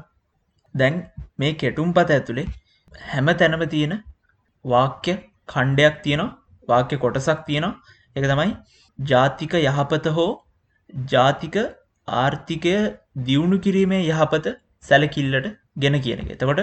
දැන් 0.75 0.96
මේ 1.39 1.53
කෙටුම්පත 1.62 2.13
ඇතුළේ 2.15 2.48
හැම 3.12 3.29
තැනම 3.41 3.63
තියෙන 3.74 3.96
වාක්‍ය 4.65 5.15
කණ්ඩයක් 5.50 5.98
තියෙනවා 6.06 6.36
වාක්‍ය 6.67 7.01
කොටසක් 7.03 7.41
තියෙනවා. 7.48 7.79
එක 8.15 8.25
තමයි 8.32 8.53
ජාතික 9.00 9.53
යහපත 9.62 10.08
හෝ 10.17 10.29
ජාතික 11.13 11.58
ආර්ථිකය 12.08 12.75
දියුණු 13.27 13.60
කිරීමේ 13.65 14.01
යහපත 14.06 14.48
සැලකිල්ලට 14.84 15.48
ගෙන 15.84 15.96
කියන 16.06 16.24
එක. 16.24 16.32
එතකොට 16.36 16.62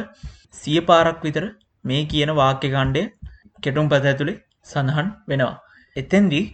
සිය 0.61 0.81
පාරක් 0.91 1.21
විතර 1.27 1.45
මේ 1.85 2.03
කියන 2.13 2.33
වාක්‍ය 2.41 2.71
කාණ්ඩය 2.77 3.03
කෙටුම් 3.63 3.89
පත 3.93 4.13
ඇතුළේ 4.13 4.41
සඳහන් 4.65 5.09
වෙනවා. 5.29 5.55
එතැන්දී 5.97 6.45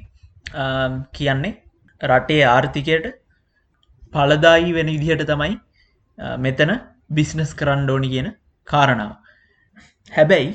කියන්නේ 1.17 1.55
රටේ 2.01 2.43
ආර්ථිකයට 2.47 3.07
පලදායි 4.13 4.73
වෙන 4.77 4.89
ඉදිහට 4.89 5.25
තමයි 5.31 5.55
මෙතන 6.39 6.73
බිස්නස් 7.11 7.53
කරන්න 7.55 7.91
ඕනි 7.91 8.09
කියන 8.15 8.29
කාරණාව. 8.69 9.13
හැබැයි 10.13 10.51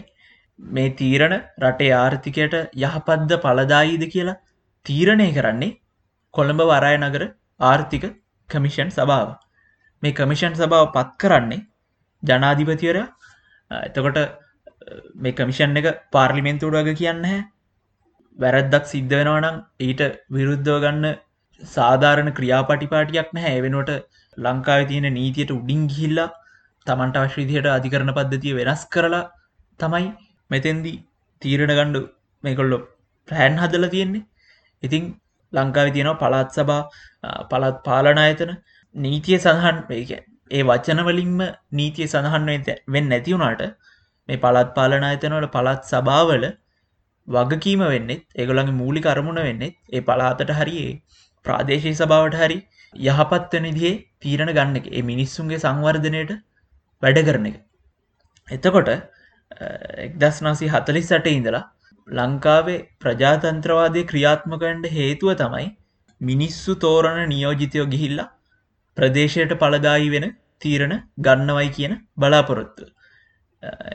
මේ 0.60 0.90
තීරණ 1.00 1.36
රටේ 1.64 1.94
ආර්ථිකයට 1.94 2.56
යහපද්ද 2.78 3.32
පලදායිද 3.46 4.04
කියලා 4.14 4.42
තීරණය 4.86 5.30
කරන්නේ 5.38 5.78
කොළඹ 6.34 6.62
වරය 6.72 6.96
නගර 7.00 7.24
ආර්ථික 7.62 8.06
කමිෂන් 8.50 8.90
සභාව. 8.92 9.30
මේ 10.04 10.18
කමිෂන් 10.20 10.56
සභාව 10.56 10.94
පත් 10.96 11.12
කරන්නේ 11.22 11.66
ජනාධිපතිවර 12.24 12.98
එතකොට 13.72 14.18
මේ 15.16 15.34
කමිෂන් 15.34 15.78
එක 15.80 15.88
පාර්ලිමෙන්තුට 16.12 16.78
වග 16.78 16.98
කියන්න 17.02 17.24
හැ 17.26 17.42
වැරැද්දක් 18.40 18.86
සිද්ධ 18.86 19.16
වෙනවනම් 19.20 19.58
ඊට 19.80 20.02
විරුද්ධව 20.30 20.78
ගන්න 20.84 21.06
සාධාරණ 21.62 22.32
ක්‍රියාපටිපාටියක් 22.38 23.30
නැහැ. 23.34 23.62
වෙනුවට 23.62 23.92
ලංකාව 24.38 24.82
තියෙන 24.92 25.08
නීතියට 25.14 25.52
උඩින් 25.52 25.82
ගිහිල්ලා 25.92 26.30
තමන්ට 26.88 27.20
අවශ්‍රීදියට 27.22 27.70
අධිකරණ 27.70 28.14
පද්ධතිය 28.18 28.56
වෙනස් 28.60 28.84
කරලා 28.88 29.24
තමයි 29.80 30.08
මෙතෙන්දි 30.50 30.94
තීරණ 31.42 31.76
ගණ්ඩු 31.80 32.02
මේකොල්ලො 32.44 32.80
ප්‍රෑන් 33.28 33.62
හදල 33.64 33.88
තියෙන්නේ. 33.88 34.26
ඉතිං 34.84 35.04
ලංකාව 35.54 35.90
තියෙනවා 35.96 36.22
පළත් 36.24 36.50
සබා 36.58 36.82
පළත් 37.52 37.78
පාලන 37.88 38.20
අයතන 38.20 38.52
නීතිය 38.96 39.38
සඳහන් 39.38 39.80
ඒක 39.92 40.12
ඒ 40.52 40.64
වචනවලින්ම 40.64 41.40
නීතිය 41.72 42.08
සඳහන් 42.08 42.52
වෙන් 42.94 43.10
නැතිවුණට 43.12 43.64
මේ 44.30 44.38
පළත් 44.38 44.70
පාලන 44.78 45.04
අයතනවල 45.04 45.48
පළත් 45.50 45.92
සභාවල 45.92 46.46
වගකීම 47.28 47.82
වෙන්නෙත් 47.86 48.24
ඒගොළඟ 48.34 48.72
මූලි 48.74 49.02
කරමුණ 49.02 49.42
වෙන්නෙත් 49.42 49.76
ඒ 49.92 50.02
පලාතට 50.02 50.52
හරියේ 50.52 50.94
ප්‍රාදේශී 51.46 51.96
සභාවට 51.96 52.38
හරි 52.42 52.58
යහපත්වන 52.94 53.68
දිේ 53.78 53.94
තීරණ 54.22 54.52
ගන්න 54.58 54.80
එක. 54.80 54.88
ඒ 54.90 55.04
මිනිස්සුන්ගේ 55.12 55.60
සංවර්ධනයට 55.60 56.32
වැඩ 57.04 57.20
කරන 57.28 57.48
එක. 57.52 57.58
එතකොට 58.48 58.90
එක්දස් 60.06 60.38
නාසි 60.42 60.68
හතලිස් 60.68 61.10
සට 61.10 61.36
ඉඳලා 61.40 61.64
ලංකාවේ 62.08 62.80
ප්‍රජාතන්ත්‍රවාදය 63.02 64.02
ක්‍රියාත්මකන්ට 64.12 64.88
හේතුව 64.92 65.36
තමයි 65.42 65.68
මිනිස්සු 66.22 66.76
තෝරණ 66.78 67.30
නියෝජිතයෝ 67.30 67.88
ගිහිල්ලා 67.94 68.32
ප්‍රදේශයට 68.98 69.54
පලදායි 69.62 70.10
වෙන 70.12 70.28
තීරණ 70.62 70.94
ගන්නවයි 71.20 71.70
කියන 71.70 71.94
බලාපොරොත්තු. 72.18 72.84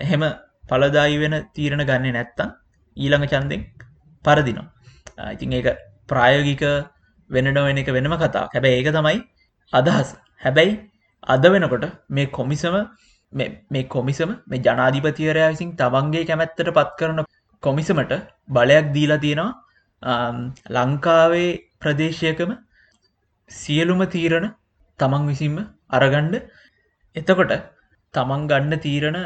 එහෙම 0.01 0.25
පලදායි 0.65 1.21
වෙන 1.23 1.37
තීරණ 1.55 1.85
ගන්න 1.85 2.17
නැත්තම් 2.17 2.51
ඊළඟ 2.97 3.27
චන්දෙක් 3.27 3.65
පරදිනවා. 4.25 4.69
ඉතින් 5.35 5.53
ඒක 5.53 5.69
ප්‍රායෝගික 6.09 6.65
වෙනඩ 7.31 7.61
වෙන 7.61 7.79
එක 7.79 7.91
වෙනම 7.91 8.15
කතා 8.17 8.45
හැබැයි 8.47 8.79
ඒක 8.79 8.91
තමයි 8.93 9.19
අදහස්. 9.73 10.09
හැබැයි 10.39 10.73
අද 11.27 11.45
වෙනකොට 11.47 11.87
මේ 12.11 12.27
කොමිසම 12.29 12.77
මේ 13.33 13.85
කොමිසම 13.87 14.31
මේ 14.47 14.61
ජනාධිපතිවරයා 14.61 15.51
විසින් 15.51 15.73
තබන්ගේ 15.77 16.25
කැමැත්තට 16.25 16.71
පත් 16.71 16.91
කරන 16.99 17.21
කොමිසමට 17.63 18.15
බලයක් 18.49 18.87
දීලා 18.93 19.19
තියෙනවා. 19.19 19.51
ලංකාවේ 20.71 21.51
ප්‍රදේශයකම 21.81 22.53
සියලුම 23.51 24.01
තීරණ 24.07 24.47
තමන් 25.01 25.27
විසින්ම 25.27 25.59
අරගණ්ඩ 25.91 26.35
එතකොට 27.17 27.53
තමන් 28.15 28.49
ගන්න 28.49 28.75
තීරණ 28.79 29.19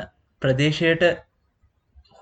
ප්‍රදේශයට 0.43 1.05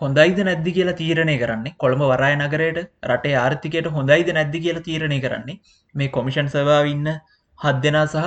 හොඳයිද 0.03 0.39
නැද්දි 0.47 0.71
කියලා 0.77 0.99
තීරණය 1.01 1.35
කරන්නේ? 1.43 1.75
කොළඹ 1.83 2.03
වරය 2.13 2.33
නගරයට 2.37 2.79
රටේ 3.11 3.35
ආර්ථිකයට 3.43 3.89
හොඳයිද 3.97 4.29
නැද්දි 4.39 4.63
කියලා 4.65 4.87
තීරණය 4.89 5.19
කරන්නේ 5.25 5.59
මේ 5.95 6.13
කොමිෂන් 6.17 6.49
සභාව 6.55 6.89
ඉන්න 6.95 7.11
හත් 7.59 7.77
දෙනා 7.85 8.07
සහ 8.07 8.25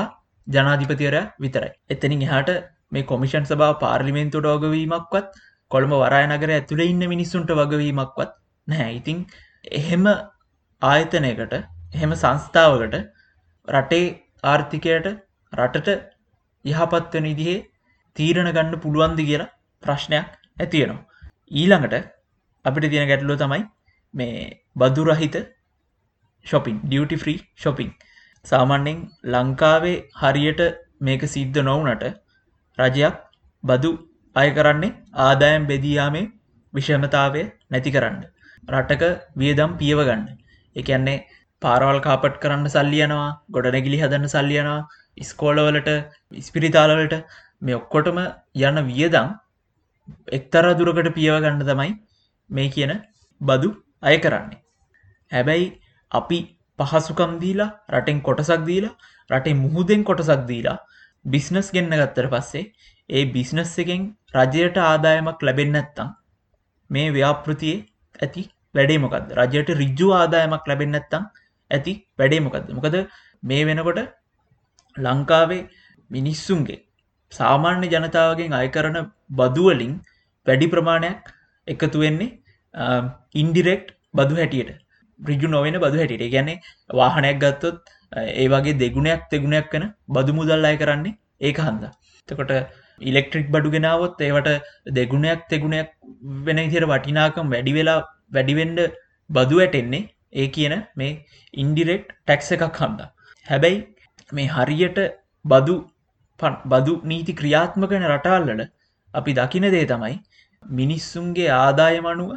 ජනාධිපතිවරය 0.48 1.22
විතරයි. 1.40 1.72
එතනින් 1.90 2.24
එහාට 2.28 2.52
මේ 2.92 3.08
කොමිෂන් 3.12 3.48
සභා 3.52 3.74
පාර්ලිමෙන්තුට 3.84 4.48
ඔගවීමක්වත් 4.54 5.28
කොළඹ 5.72 5.96
වරය 6.04 6.24
නගර 6.28 6.52
ඇතුළ 6.58 6.84
ඉන්න 6.86 7.04
මිනිස්සුන්ට 7.14 7.52
වගවීමක්වත් 7.60 8.32
නැහැ. 8.68 8.92
ඉතිං 9.00 9.18
එහෙම 9.80 10.06
ආයතනයකට 10.82 11.56
එහෙම 11.96 12.14
සංස්ථාවකට 12.16 12.96
රටේ 13.68 14.06
ආර්ථිකයට 14.44 15.10
රටට 15.54 15.90
යහපත්වන 16.66 17.28
ඉදිහේ 17.34 17.60
තීරණ 18.16 18.54
ගන්න 18.56 18.82
පුළුවන්ද 18.86 19.20
කියලා 19.30 19.52
ප්‍රශ්නයක් 19.84 20.32
ඇතියෙනවා 20.58 21.15
ඊළඟට 21.52 21.96
අපිට 22.66 22.90
තියෙන 22.92 23.08
ගැටලුව 23.08 23.38
තමයි 23.38 23.62
මේ 24.14 24.50
බදුරහිත 24.76 25.36
ශොපින් 26.46 26.78
ඩියටි 26.84 27.18
ෆ්‍රී 27.18 27.40
ශොපින් 27.56 27.92
සාමන්‍යෙන් 28.46 28.98
ලංකාවේ 29.26 29.98
හරියට 30.16 30.62
මේක 31.02 31.24
සිද්ධ 31.28 31.62
නොවනට 31.62 32.06
රජයක් 32.78 33.16
බදු 33.64 33.92
අය 34.36 34.50
කරන්නේ 34.52 34.96
ආදායම් 35.20 35.64
බෙදයාමේ 35.66 36.26
විෂමතාවය 36.74 37.42
නැති 37.72 37.92
කරන්න. 37.92 38.20
රටක 38.68 39.04
වියදම් 39.36 39.72
පියව 39.80 40.00
ගන්න. 40.02 40.28
එකන්නේ 40.76 41.24
පාරවල් 41.62 42.00
කාපට් 42.02 42.36
කරන්න 42.42 42.68
සල්ලියනවා 42.68 43.30
ගොඩනැගිලි 43.50 44.02
හදන්න 44.02 44.28
සල්ලියනවා 44.28 44.82
ඉස්කෝලවලට 45.18 45.90
ඉස්පිරිතාලවලට 46.34 47.16
මේ 47.62 47.78
ඔක්කොටම 47.80 48.20
යන 48.62 48.80
වියදම් 48.90 49.30
එක්තර 50.30 50.66
දුරකට 50.76 51.10
පියව 51.14 51.38
ගන්න 51.38 51.64
තමයි 51.64 51.92
මේ 52.50 52.70
කියන 52.70 52.94
බදු 53.42 53.70
අය 54.02 54.18
කරන්නේ. 54.18 54.62
හැබැයි 55.32 55.68
අපි 56.12 56.40
පහසුකම් 56.80 57.32
දීලා 57.40 57.72
රටෙන් 57.92 58.20
කොටසක් 58.22 58.66
දීලා 58.66 58.96
රටේ 59.30 59.56
මුහුදෙන් 59.56 60.04
කොටසක් 60.04 60.44
දීලා 60.48 60.78
බිස්නස් 61.26 61.70
ගෙන්න්න 61.72 61.94
ගත්තර 61.94 62.28
පස්සේ 62.28 62.66
ඒ 63.10 63.24
බිස්නස් 63.28 63.74
එකෙන් 63.78 64.04
රජයට 64.36 64.78
ආදායමක් 64.82 65.40
ලැබෙන් 65.42 65.76
ඇත්තම් 65.76 66.12
මේ 66.90 67.08
ව්‍යාපෘතියේ 67.10 67.80
ඇති 68.20 68.44
වැඩේ 68.76 69.00
මොකක්ද 69.00 69.34
රජයට 69.40 69.70
රිජ්ජු 69.74 70.08
ආදායමක් 70.12 70.68
ලැබෙන් 70.68 71.00
ඇත්තම් 71.00 71.24
ඇති 71.72 71.94
වැඩේ 72.20 72.42
මොකක්ද 72.42 72.70
මොකද 72.72 72.98
මේ 73.44 73.64
වෙනකොට 73.66 74.02
ලංකාවේ 74.96 75.64
මිනිස්සුන්ගේ 76.10 76.80
සාමාන්‍ය 77.32 77.88
ජනතාවගෙන් 77.88 78.54
අය 78.54 78.68
කරන 79.30 79.36
බදුවලින් 79.36 80.02
වැඩි 80.48 80.68
ප්‍රමාණයක් 80.68 81.34
එකතු 81.68 82.00
වෙන්නේ 82.00 82.32
ඉන්ඩිරෙක්් 83.34 83.92
බදු 84.14 84.36
හැටියට. 84.36 84.78
රිජු 85.20 85.48
නොවෙන 85.48 85.74
බදු 85.74 85.98
හැටියට. 85.98 86.32
ගැන්නේ 86.32 86.62
වාහනයක් 86.90 87.40
ගත්තොත් 87.40 87.76
ඒ 88.14 88.48
වගේ 88.48 88.74
දෙගුණයක් 88.74 89.22
තෙගුණයක් 89.30 89.70
කන 89.72 89.94
බදු 90.08 90.34
මුදල් 90.34 90.66
අය 90.66 90.78
කරන්නේ 90.78 91.18
ඒක 91.42 91.58
හන්ද. 91.58 91.84
තකොට 92.28 92.52
ඉලෙක්ට්‍රික් 93.02 93.52
බඩු 93.52 93.72
ගෙනාවොත් 93.72 94.22
ඒවට 94.22 94.64
දෙගුණයක් 94.86 95.40
තෙගුණයක් 95.50 95.90
වෙන 96.46 96.58
ඉතිර 96.58 96.86
වටිනාකම් 96.86 97.50
වැඩි 97.50 97.74
වෙලා 97.74 98.04
වැඩිවෙන්ඩ 98.32 98.80
බදු 99.30 99.60
ඇටෙන්නේ 99.60 100.10
ඒ 100.34 100.48
කියන 100.48 100.84
මේ 100.96 101.26
ඉන්ඩිරෙක්් 101.54 102.06
ටැක්ස 102.28 102.52
එකක් 102.52 102.80
හන්ද. 102.82 103.02
හැබැයි 103.46 103.88
මේ 104.32 104.48
හරියට 104.48 105.00
බදු 105.46 105.90
බදු 106.66 107.02
නීති 107.04 107.34
ක්‍රියාත්මකන 107.34 108.04
රටාල්ලට 108.14 108.75
අපි 109.20 109.38
දකින 109.40 109.68
දේ 109.76 109.86
තමයි 109.92 110.16
මිනිස්සුන්ගේ 110.64 111.50
ආදායමනුව 111.60 112.32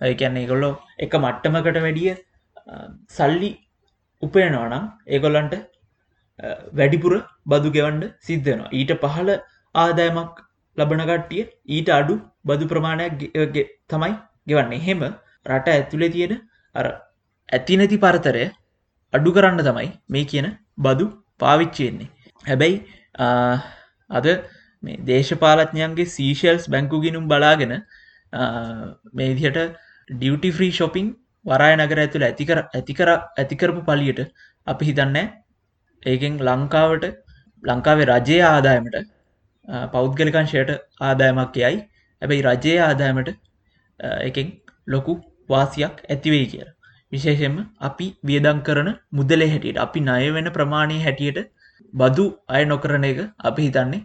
ඒකැන්නේ 0.00 0.46
ගොල්ලො 0.52 0.70
එක 1.06 1.14
මට්ටමකට 1.22 1.80
වැඩිය 1.86 2.12
සල්ලි 3.16 3.50
උපයනවනම් 4.22 4.84
ඒගොල්ලන්ට 5.14 5.54
වැඩිපුර 6.78 7.14
බදු 7.52 7.74
ගෙවන්ඩ 7.76 8.04
සිද්ධනවා 8.28 8.70
ඊට 8.78 8.92
පහළ 9.04 9.32
ආදායමක් 9.74 10.36
ලබන 10.78 11.02
කට්ටිය 11.08 11.42
ඊට 11.76 11.90
අඩු 11.98 12.14
බදු 12.44 12.70
ප්‍රමාණයක් 12.72 13.12
තමයි 13.90 14.12
ගෙවන්නේ. 14.46 14.84
හෙම 14.86 15.02
රට 15.46 15.68
ඇතුළේ 15.74 16.12
තියෙන 16.14 16.34
අර 16.74 16.86
ඇති 17.48 17.76
නැති 17.80 17.98
පරතරය 18.04 18.44
අඩු 19.12 19.34
කරන්න 19.36 19.62
තමයි 19.68 19.90
මේ 20.08 20.24
කියන 20.32 20.48
බදු 20.78 21.06
පාවිච්චයෙන්නේ 21.42 22.08
හැබැයි 22.44 22.76
අද 24.10 24.26
මේ 24.82 24.98
දේශපාලඥයන්ගේ 25.04 26.08
සීශල්ස් 26.08 26.68
බැංකු 26.68 27.02
ගිනුම් 27.04 27.24
බලාගෙන 27.28 27.74
මේ 29.14 29.30
දිහට 29.34 29.58
ඩියටි 30.10 30.50
ෆ්‍රී 30.50 30.72
ශොපිං 30.72 31.08
වරාය 31.44 31.74
නගර 31.76 31.98
ඇතුළ 31.98 32.24
ඇතිකර 32.24 32.58
ඇතිකර 32.60 33.08
ඇතිකරපු 33.12 33.80
පලියට 33.82 34.20
අපි 34.66 34.90
හිතන්න 34.90 35.18
ඒකෙන් 36.02 36.34
ලංකාවට 36.40 37.06
ලංකාවේ 37.62 38.08
රජයේ 38.10 38.42
ආදායමට 38.46 38.96
පෞද්ගලිකංශයට 39.92 40.70
ආදායමක් 41.00 41.56
යයි 41.56 41.78
ඇබැයි 42.22 42.44
රජයේ 42.48 42.80
ආදායමට 42.80 43.30
එකෙන් 44.28 44.48
ලොකු 44.86 45.14
වාසියක් 45.48 45.96
ඇතිවෙයි 46.06 46.46
කියල. 46.46 46.68
විශේෂෙන්ම 47.12 47.56
අපි 47.80 48.06
වියදං 48.22 48.58
කරන 48.62 48.88
මුදලේ 49.12 49.50
හැටියට 49.52 49.78
අපි 49.78 50.00
ණය 50.00 50.26
වෙන 50.32 50.48
ප්‍රමාණය 50.56 50.98
හැටියට 51.00 51.38
බදු 51.94 52.26
අය 52.48 52.62
නොකරන 52.64 53.04
එක 53.04 53.20
අපි 53.40 53.66
හිතන්නේ 53.66 54.02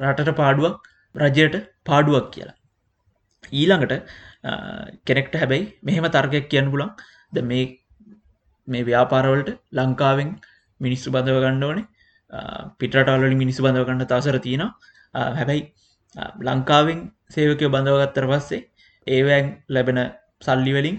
රටට 0.00 0.36
පාඩුවක් 0.36 0.74
රජයට 1.14 1.56
පාඩුවක් 1.84 2.26
කියලා. 2.30 2.56
ඊළඟට 3.52 3.94
කෙනෙක්ට 5.04 5.34
හැබැයි 5.34 5.64
මෙහෙම 5.82 6.06
තර්කයක් 6.08 6.48
කියන්න 6.48 6.70
පුලන් 6.70 6.90
ද 7.32 7.42
මේ 7.42 7.64
මේ 8.68 8.84
ව්‍යාපාරවලට 8.84 9.50
ලංකාවෙන් 9.72 10.30
මිනිස්සු 10.80 11.08
බඳව 11.10 11.40
ගණ්ඩ 11.40 11.64
ඕනේ. 11.64 11.86
පිටරටවලි 12.78 13.36
මිනිස්සු 13.36 13.62
බඳව 13.62 13.86
ගන්න 13.88 14.06
තසර 14.06 14.38
තියෙනවා. 14.38 14.70
හැබැයි 15.32 15.62
ලංකාවෙන් 16.40 17.00
සේවකය 17.30 17.68
බඳවගත්තර 17.68 18.26
පස්සේ 18.30 18.62
ඒවැන් 19.06 19.46
ලැබෙන 19.68 20.00
සල්ලිවලින් 20.42 20.98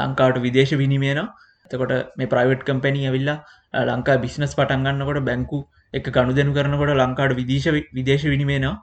ලංකාවට 0.00 0.38
විදේශ 0.40 0.74
විනිමේනවා 0.74 1.28
එතකොට 1.66 1.92
මේ 2.16 2.26
ප්‍රයිවට් 2.26 2.64
කම්පැනී 2.64 3.06
ඇවිල්ලා 3.06 3.38
ලංකා 3.82 4.16
බිස්නස් 4.16 4.54
පටන්ගන්නකොට 4.54 5.20
බැංකු 5.20 5.58
එක 5.94 6.08
ගණු 6.08 6.32
දෙනු 6.32 6.52
කරනකොට 6.52 6.94
ලංකාට 6.94 7.32
විදේශ 7.32 7.68
විදේශ 7.92 8.26
විනිමේනවා 8.26 8.74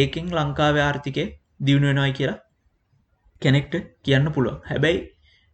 ඒකින් 0.00 0.28
ලංකාව 0.32 0.76
ආර්ථිකය 0.80 1.24
දියුණුවෙනයි 1.60 2.12
කියලා 2.12 2.38
කෙනෙක්ට 3.42 3.74
කියන්න 4.04 4.32
පුළුව 4.32 4.58
හැබැයි 4.64 5.06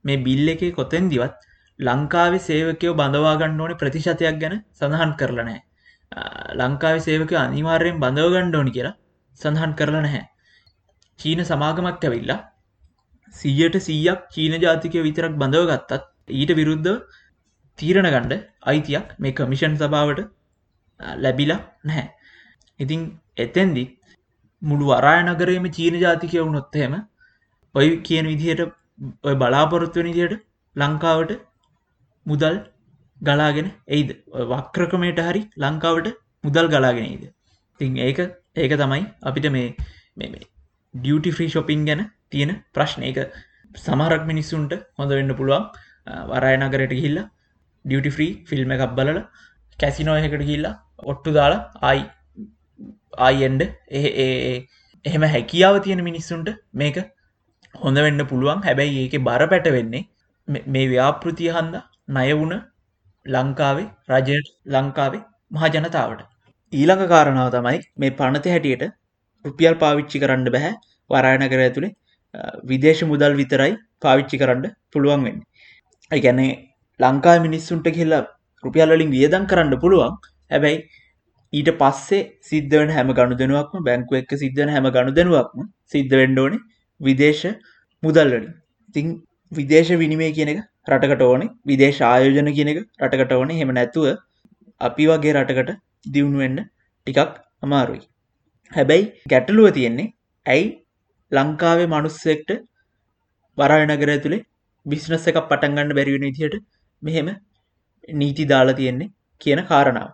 මේ 0.04 0.18
බිල්ල 0.18 0.48
එක 0.48 0.64
කොතෙන් 0.74 1.06
දිවත් 1.08 1.38
ලංකාවේ 1.78 2.40
සේවකයෝ 2.40 2.94
බඳවාගන්න 2.94 3.60
ඕන 3.60 3.74
ප්‍රතිශතයක් 3.76 4.36
ගැන 4.42 4.56
සඳහන් 4.72 5.14
කරලනෑ 5.14 5.60
ලංකාව 6.54 6.96
සේවක 7.00 7.32
අනිවාර්යෙන් 7.36 8.00
බඳව 8.00 8.32
ගණ්ඩෝනි 8.34 8.72
කියලා 8.72 8.96
සඳහන් 9.40 9.72
කරල 9.74 9.96
නැහැ. 9.96 10.24
චීන 11.18 11.40
සමාගමක් 11.42 12.04
ඇවිල්ලා 12.04 12.40
සීයට 13.34 13.76
සීයක් 13.78 14.20
චීන 14.30 14.54
ජාතිකය 14.62 15.02
විතරක් 15.02 15.34
බඳව 15.34 15.66
ගත්තත් 15.70 16.02
ඊට 16.32 16.52
විරුද්ධ 16.52 16.92
තීරණ 17.78 18.08
ගණ්ඩ 18.14 18.34
අයිතියක් 18.70 19.08
මේ 19.18 19.36
කමිෂන් 19.38 19.76
සභාවට 19.76 20.20
ලැබිලා 21.24 21.60
නැහැ. 21.84 22.06
ඉතිං 22.80 23.00
එතැන්දි 23.36 23.84
මුළු 24.62 24.86
අරාය 24.98 25.20
නගරේම 25.24 25.66
චීන 25.76 25.96
ජාතිකය 26.04 26.38
වුණොත්තහෙම 26.38 26.94
ඔය 27.74 27.88
කියන 28.08 28.26
විදිහට 28.32 28.62
ඔය 29.28 29.34
බලාපොරොත්තුවනි 29.42 30.12
දියට 30.18 30.34
ලංකාවට 30.76 31.32
මුදල් 32.26 32.56
ගලාගෙන 33.20 33.68
එයිද? 33.88 34.10
වක්‍රකමයට 34.52 35.20
හරි 35.28 35.42
ලංකාවට 35.64 36.08
මුදල් 36.44 36.66
ගලාගෙනයිද 36.74 37.24
තින් 37.80 37.96
ඒක 37.98 38.18
ඒක 38.56 38.72
තමයි 38.82 39.04
අපිට 39.22 39.48
මේ 39.54 39.68
ඩියටි 40.94 41.30
ෆ්‍රී 41.36 41.50
ශොපින් 41.54 41.84
ගැන 41.88 42.02
තියෙන 42.30 42.52
ප්‍රශ්න. 42.74 43.02
එක 43.02 43.18
සමහරක් 43.86 44.22
මිනිස්සුන්ට 44.30 44.72
හොඳ 44.98 45.10
වෙන්න 45.18 45.38
පුළුවන්. 45.40 45.64
වරය 46.32 46.54
නගරයට 46.58 46.92
ගිහිල්ලා 46.98 47.30
ඩියටි 47.86 48.14
ෆ්‍රී 48.16 48.32
ෆිල්ම් 48.50 48.74
එකක් 48.76 48.94
බලල 48.98 49.18
කැසිනෝයකට 49.78 50.44
ගිල්ලා 50.50 50.74
ඔට්ටු 51.12 51.36
දාලා 51.38 51.62
ආයි 51.90 52.04
ආයෙන්ඩ 53.26 53.62
එහෙම 55.04 55.24
හැකියාව 55.34 55.76
තියෙන 55.86 56.02
මිනිස්සුන්ට 56.08 56.48
මේක 56.82 56.96
හොඳ 57.74 57.98
වෙන්න 58.06 58.22
පුළුවන්. 58.30 58.64
හැබැයි 58.66 59.02
ඒක 59.04 59.16
බර 59.28 59.42
පැට 59.52 59.68
වෙන්නේ 59.76 60.04
මේ 60.74 60.86
ව්‍යාපෘතිය 60.92 61.50
හන්ද 61.56 61.76
නයවුණ 62.16 62.54
ලංකාවේ 63.26 63.86
රජයට 64.12 64.48
ලංකාවේ 64.74 65.22
මහජනතාවට 65.50 66.22
ඊළඟ 66.72 67.04
කාරණාව 67.12 67.50
තමයි 67.56 67.80
මේ 68.02 68.16
පනත 68.20 68.54
හැටියට 68.54 68.84
රුපියල් 69.44 69.74
පාවිච්චි 69.82 70.22
කරන්න 70.22 70.48
බැහැ 70.54 70.74
වරායනකර 71.10 71.62
ඇතුළේ 71.66 71.92
විදේශ 72.70 73.02
මුදල් 73.12 73.34
විතරයි 73.40 73.74
පාවිච්චි 74.04 74.40
කරන්න 74.42 74.74
පුළුවන් 74.92 75.26
වෙන්න. 75.26 75.38
ඇගැනේ 76.10 76.50
ලංකා 77.00 77.36
මිනිස්සුන්ට 77.46 77.88
කියලා 77.96 78.22
රුපියල්ලින් 78.64 79.10
වියදන් 79.16 79.44
කරන්න 79.50 79.74
පුළුවන්. 79.82 80.14
හැබැයි 80.52 80.78
ඊට 81.52 81.70
පස්සේ 81.80 82.22
සිද්ධවන 82.50 82.90
හැම 82.96 83.10
ගණු 83.18 83.36
දෙනුවක්ම 83.42 83.84
බැංකු 83.88 84.18
එක්ක 84.20 84.32
සිද්ධන 84.42 84.72
හැම 84.74 84.86
ගණු 84.96 85.12
දෙනුවක්ම 85.18 85.66
සිද්ධ 85.94 86.14
වෙන්ඩෝනේ 86.20 86.62
විදේශ 87.00 87.44
මුදල්ලඩින් 88.02 88.46
තිං 88.96 89.08
විදේශ 89.52 89.92
විනිමේ 90.02 90.30
කියන 90.38 90.52
එක 90.54 90.60
රටකට 90.92 91.22
ඕනේ 91.28 91.52
විදේශ 91.70 92.00
ආයෝජන 92.10 92.50
කියන 92.58 92.72
එක 92.72 92.80
රටකට 93.02 93.36
ඕනේ. 93.38 93.58
හෙම 93.60 93.72
නැතුව 93.78 94.06
අපි 94.80 95.04
වගේ 95.10 95.36
රටකට 95.36 95.70
දියුණුවෙන්න 96.14 96.58
ටිකක් 97.06 97.36
අමාරුයි. 97.64 98.02
හැබැයි 98.72 99.04
ගැටලුව 99.32 99.68
තියෙන්නේ 99.76 100.08
ඇයි 100.46 100.66
ලංකාවේ 101.32 101.88
මනුස්සෙක්ට 101.92 102.50
වරායනගර 103.58 104.10
ඇතුළේ 104.14 104.42
බිස්නස් 104.86 105.28
එකක් 105.30 105.38
පටන්ගන්න 105.50 105.96
බැරිවෙන 105.98 106.26
ඉතියට 106.30 106.56
මෙහෙම 107.02 107.28
නීති 108.20 108.48
දාලා 108.52 108.78
තියෙන්නේ 108.80 109.12
කියන 109.40 109.60
කාරණාව 109.70 110.10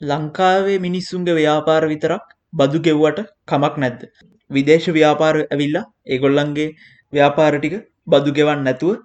ලංකාවේ 0.00 0.78
මිනිස්සුන්ගේ 0.86 1.38
ව්‍යාපාර 1.40 1.84
විතරක් 1.92 2.24
බදු 2.52 2.78
ගෙව්වට 2.86 3.18
කමක් 3.50 3.74
නැද්ද. 3.82 4.00
විදේශ 4.50 4.88
ව්‍යාපාර 4.96 5.36
ඇවිල්ලා 5.44 5.84
ඒගොල්ලන්ගේ 6.12 6.68
ව්‍යාපාර 7.12 7.52
ටික 7.56 7.74
බදු 8.06 8.30
ගෙවන් 8.38 8.64
නැතුව 8.66 8.96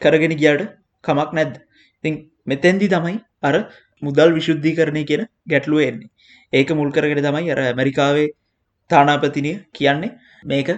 කරගෙන 0.00 0.34
ගියට 0.42 0.62
කමක් 1.04 1.30
නැද්ද. 1.38 1.54
ඉතින් 2.04 2.14
මෙතැන්දි 2.46 2.88
තමයි 2.94 3.18
අර 3.42 3.54
මුදල් 4.02 4.30
විශුද්ධි 4.38 4.72
කරණය 4.78 5.02
කියන 5.10 5.22
ගැටලුව 5.50 5.82
එන්නේ. 5.88 6.10
ඒක 6.52 6.70
මුල් 6.78 6.90
කරගෙන 6.96 7.22
තමයි 7.26 7.52
අර 7.54 7.60
ඇමරිකාවේ 7.62 8.28
තානාපතිනිය 8.90 9.56
කියන්නේ 9.76 10.16
මේක 10.44 10.68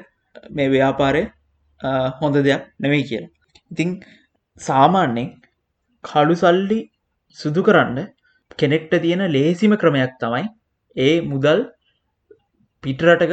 මේ 0.50 0.68
ව්‍යාපාරය 0.68 1.22
හොඳ 2.20 2.36
දෙයක් 2.46 2.62
නෙවෙයි 2.82 3.08
කියලා. 3.10 3.32
ඉතිං 3.72 3.90
සාමාන්‍යෙන් 4.60 5.28
කළු 6.04 6.34
සල්ලි 6.34 6.80
සුදු 7.38 7.62
කරන්න 7.62 7.98
කෙනෙක්ට 8.58 8.94
තියෙන 9.02 9.24
ලේසිම 9.28 9.74
ක්‍රමයක් 9.76 10.14
තමයි 10.20 10.44
ඒ 10.96 11.14
මුදල් 11.22 11.60
පිටරටක 12.84 13.32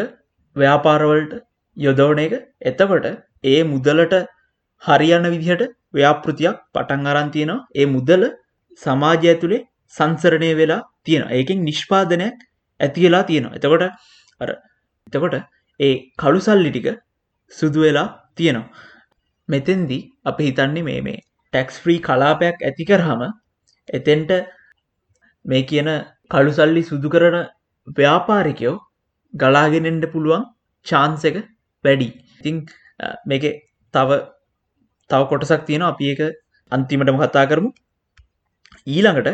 ව්‍යාපාරවලට 0.55 1.33
යොදවන 1.77 2.19
එක. 2.19 2.33
එතකොට 2.61 3.05
ඒ 3.43 3.61
මුදලට 3.63 4.15
හරියන්න 4.83 5.27
විදිහට 5.33 5.63
ව්‍යාපෘතියක් 5.93 6.57
පටන් 6.73 7.07
අරන්තියනවා 7.07 7.65
ඒ 7.75 7.87
මුදල 7.87 8.23
සමාජය 8.81 9.27
ඇතුළේ 9.31 9.65
සංසරණය 9.93 10.51
වෙලා 10.55 10.81
තියෙන 11.03 11.23
ඒකින් 11.29 11.65
නිෂ්පාදනයක් 11.67 12.37
ඇතිවෙලා 12.79 13.23
තියෙනවා. 13.23 13.57
එතකොට 13.57 13.83
අර 14.41 14.49
එතකොට 15.07 15.35
ඒ 15.79 15.93
කළු 16.17 16.39
සල්ලි 16.39 16.71
ටික 16.71 16.87
සුදු 17.51 17.79
වෙලා 17.81 18.07
තියෙනවා. 18.35 18.69
මෙතෙන්දි 19.49 19.99
අපි 20.25 20.43
හිතන්නේ 20.47 20.83
මේ 20.83 21.01
මේ 21.01 21.19
ටැක්ස් 21.53 21.77
ෆ්‍රී 21.83 21.99
කලාපයක් 22.07 22.65
ඇති 22.67 22.83
කරහම 22.89 23.21
එතෙන්ට 23.89 24.31
මේ 25.45 25.63
කියන 25.71 25.89
කළු 26.33 26.51
සල්ලි 26.59 26.83
සුදු 26.91 27.09
කරන 27.15 27.37
ව්‍යාපාරිකයෝ 27.97 28.75
ගලාගෙනෙන්ට 29.33 30.05
පුළුවන් 30.13 30.43
චාන්ස 30.85 31.23
එක 31.29 31.37
වැඩි. 31.85 32.09
ඉතිං 32.39 32.55
මේක 33.29 33.43
තව 33.93 34.09
තව 35.09 35.21
කොටසක් 35.31 35.61
තියෙන 35.69 35.83
අපි 35.91 36.11
ඒක 36.11 36.21
අන්තිමටම 36.71 37.21
කතා 37.23 37.45
කරමු. 37.51 37.69
ඊළඟට 38.87 39.29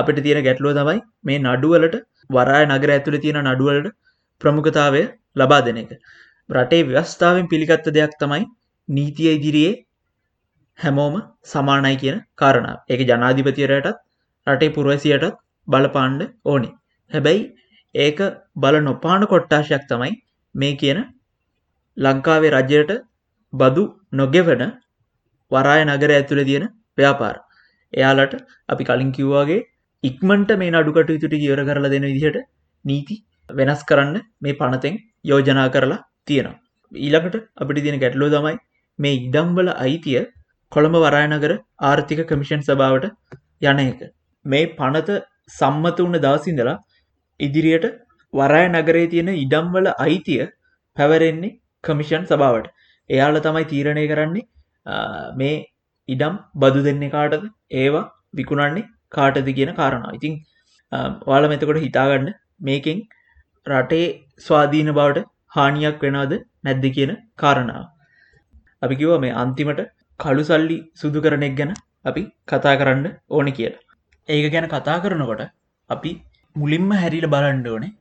අපිට 0.00 0.24
තියෙන 0.26 0.44
ගැටලුව 0.46 0.74
තමයි 0.80 0.98
මේ 1.28 1.42
නඩුවලට 1.46 1.96
වරාය 2.30 2.64
නගර 2.70 2.90
ඇතුළ 2.96 3.18
තියෙන 3.24 3.40
නඩුවලට 3.46 3.88
ප්‍රමුඛතාවය 4.40 5.02
ලබා 5.36 5.64
දෙන 5.66 5.80
එක. 5.82 5.90
රටේ 6.48 6.86
ව්‍යවස්ථාවෙන් 6.88 7.50
පිළිගත්ත 7.52 7.88
දෙයක් 7.96 8.14
තමයි 8.22 8.44
නීතිය 8.88 9.34
ඉදිරියේ 9.38 9.74
හැමෝම 10.78 11.16
සමානයි 11.46 11.96
කියන 12.02 12.18
කාරණ 12.34 12.68
එක 12.88 13.00
ජනාධිපතියරයටත් 13.10 13.98
රටේ 14.46 14.74
පුරවැසියටත් 14.76 15.36
බලපාණ්ඩ 15.68 16.22
ඕනි. 16.44 16.70
හැබැයි 17.10 17.42
ඒක 17.94 18.20
බල 18.56 18.76
නොපාන 18.88 19.26
කොට්ටාශයක් 19.32 19.84
තමයි 19.90 20.12
මේ 20.54 20.74
කියන 20.82 21.00
ලංකාවේ 21.96 22.54
රජයට 22.56 22.90
බදු 23.52 23.84
නොගෙවන 24.12 24.64
වරාය 25.52 25.82
නගර 25.84 26.10
ඇතුළ 26.16 26.42
තියෙන 26.50 26.66
ව්‍යාපාර. 26.98 27.36
එයාලට 27.92 28.34
අපි 28.68 28.88
කලින් 28.90 29.12
කිව්වාගේ 29.12 29.62
ඉක්මන්ට 30.04 30.50
මේ 30.60 30.74
නඩුකට 30.74 31.14
යුතුට 31.14 31.36
කියවර 31.42 31.62
කරලා 31.68 31.94
දෙන 31.94 32.06
විදිහට 32.10 32.38
නීති 32.84 33.16
වෙනස් 33.50 33.82
කරන්න 33.90 34.16
මේ 34.40 34.58
පනතෙන් 34.60 34.94
යෝජනා 35.24 35.68
කරලා 35.74 36.04
තියෙනවා. 36.28 36.60
ඊළකට 36.92 37.36
අපිට 37.62 37.84
තියෙන 37.84 38.02
ගැටලෝ 38.02 38.30
තමයි 38.34 38.56
මේ 38.98 39.14
ඉඩම්වල 39.18 39.68
අයිතිය 39.84 40.24
කොළඹ 40.74 40.96
වරායනගර 41.04 41.52
ආර්ථික 41.82 42.20
කමිෂන් 42.30 42.62
සභාවට 42.68 43.04
යන 43.62 43.80
එක. 43.84 44.00
මේ 44.44 44.70
පනත 44.78 45.18
සම්මත 45.58 45.98
වුණ 46.04 46.18
දවසිඳලා 46.24 46.76
ඉදිරියට 47.40 47.86
වරාය 48.34 48.66
නගරේ 48.70 49.06
තියෙන 49.12 49.30
ඉඩම්වල 49.34 49.88
අයිතිය 50.06 50.42
පැවරෙන්නේ 50.96 51.54
කමිෂන් 51.84 52.24
සභාවට. 52.30 52.66
එයාල 53.10 53.38
තමයි 53.46 53.64
තීරණය 53.72 54.04
කරන්නේ 54.12 54.48
මේ 55.40 55.56
ඉඩම් 56.08 56.34
බදු 56.62 56.82
දෙන්නේ 56.88 57.14
කාටද? 57.16 57.44
ඒවා 57.72 58.10
විකුණන්නේ 58.34 58.88
කාටද 59.12 59.48
කියන 59.58 59.72
කාරණා 59.80 60.16
ඉතිං 60.18 60.34
වාල 61.28 61.48
මෙතකොට 61.52 61.84
හිතාගන්න 61.86 62.30
මේකෙන් 62.68 63.00
රටේ 63.66 64.06
ස්වාධීන 64.46 64.90
බවට 64.98 65.28
හානියක් 65.56 66.02
වෙනවාද 66.04 66.32
නැද්ද 66.64 66.86
කියන 66.96 67.12
කාරණාව. 67.36 67.84
අපි 68.82 68.94
කිව 69.00 69.12
මේ 69.24 69.36
අන්තිමට 69.42 69.80
කළු 70.20 70.42
සල්ලි 70.42 70.78
සුදු 70.94 71.20
කරනෙක් 71.20 71.54
ගැන 71.56 71.72
අපි 72.04 72.22
කතා 72.48 72.74
කරන්න 72.74 73.06
ඕන 73.30 73.50
කියලා 73.52 73.82
ඒක 74.28 74.46
ගැන 74.52 74.66
කතා 74.68 74.96
කරනකොට 74.98 75.42
අපි 75.90 76.12
මුලින්ම 76.56 76.90
හැරිල 76.94 77.26
බලන්ඩ 77.26 77.66
ඕනේ 77.66 77.92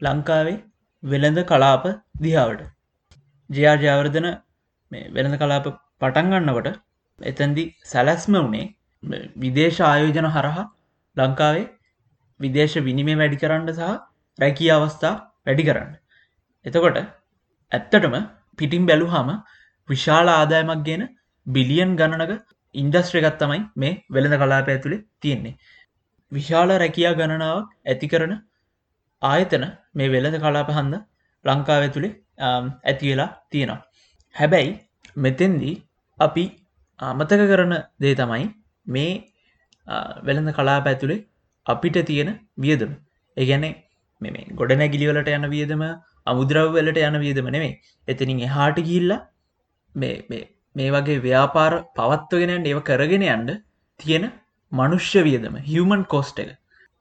ලංකාවේ 0.00 0.58
වෙළඳ 1.02 1.40
කලාප 1.44 1.84
දිහාවට 2.22 2.62
ජයාර්ජාවර්ධන 3.50 4.28
වෙළඳ 5.12 5.36
කලාප 5.36 5.66
පටන්ගන්නකොට 6.00 6.68
එතැන්දි 7.20 7.64
සැලැස්ම 7.84 8.36
වනේ 8.38 8.66
විදේශ 9.36 9.80
ආයෝජන 9.82 10.28
හරහා 10.28 10.64
ලංකාවේ 11.16 11.66
විදේශ 12.40 12.76
විනිමේ 12.80 13.16
වැඩි 13.16 13.40
කරන්න 13.42 13.68
සහ 13.70 13.90
රැකී 14.38 14.70
අවස්ථා 14.70 15.14
වැඩි 15.46 15.66
කරන්න. 15.68 15.90
එතකොට 16.64 16.98
ඇත්තටම 16.98 18.14
පිටිම් 18.58 18.84
බැලුහම 18.86 19.30
විශාල 19.88 20.28
ආදායමක් 20.30 20.84
ගෙන 20.84 21.02
බිලියන් 21.46 21.92
ගණනක 21.96 22.32
ඉන්ඩස්ට්‍රගත් 22.74 23.36
තමයි 23.38 23.60
මේ 23.76 23.94
වෙළඳ 24.10 24.36
කලාප 24.42 24.68
ඇතුළේ 24.68 25.04
තියෙන්නේ. 25.20 25.54
විශාල 26.32 26.70
රැකයා 26.82 27.14
ගණනාවක් 27.14 27.68
ඇති 27.86 28.08
කරන 28.08 28.34
ආයතන 29.22 29.64
මේ 29.94 30.08
වෙළඳ 30.08 30.38
කලාප 30.38 30.70
හන්ද 30.70 30.94
ලංකාව 31.44 31.82
ඇතුළේ 31.82 32.12
ඇති 32.84 33.10
වෙලා 33.10 33.30
තියෙනවා. 33.50 33.80
හැබැයි 34.34 34.72
මෙතෙන්දී 35.16 35.74
අපි 36.18 36.44
අමතක 37.00 37.42
කරන 37.52 37.74
දේ 38.00 38.14
තමයි 38.14 38.46
මේ 38.86 39.12
වෙළඳ 40.26 40.52
කලාප 40.52 40.86
ඇතුළේ 40.86 41.24
අපිට 41.66 41.98
තියෙන 42.06 42.30
වියදම 42.56 42.92
ඒගැනේ 43.36 43.74
මෙ 44.20 44.46
ගොඩ 44.54 44.72
නැගිලිවලට 44.74 45.30
යන 45.30 45.46
වියදම 45.50 45.82
අමුද්‍රව්වලට 46.26 46.98
යන 47.00 47.18
වියදම 47.24 47.48
නෙවේ 47.56 47.72
එතනින් 48.08 48.42
එහාට 48.48 48.78
ගිල්ල 48.90 49.12
මේ 50.76 50.90
වගේ 50.94 51.20
ව්‍යාපාර 51.26 51.72
පවත්වගෙන 51.96 52.66
ඒව 52.70 52.80
කරගෙන 52.88 53.24
යන්න 53.28 53.52
තියෙන 54.00 54.24
මනුෂ්‍ය 54.72 55.22
වියදම 55.26 55.56
හියමන් 55.68 56.02
කෝස්ට 56.12 56.42
එක. 56.44 56.50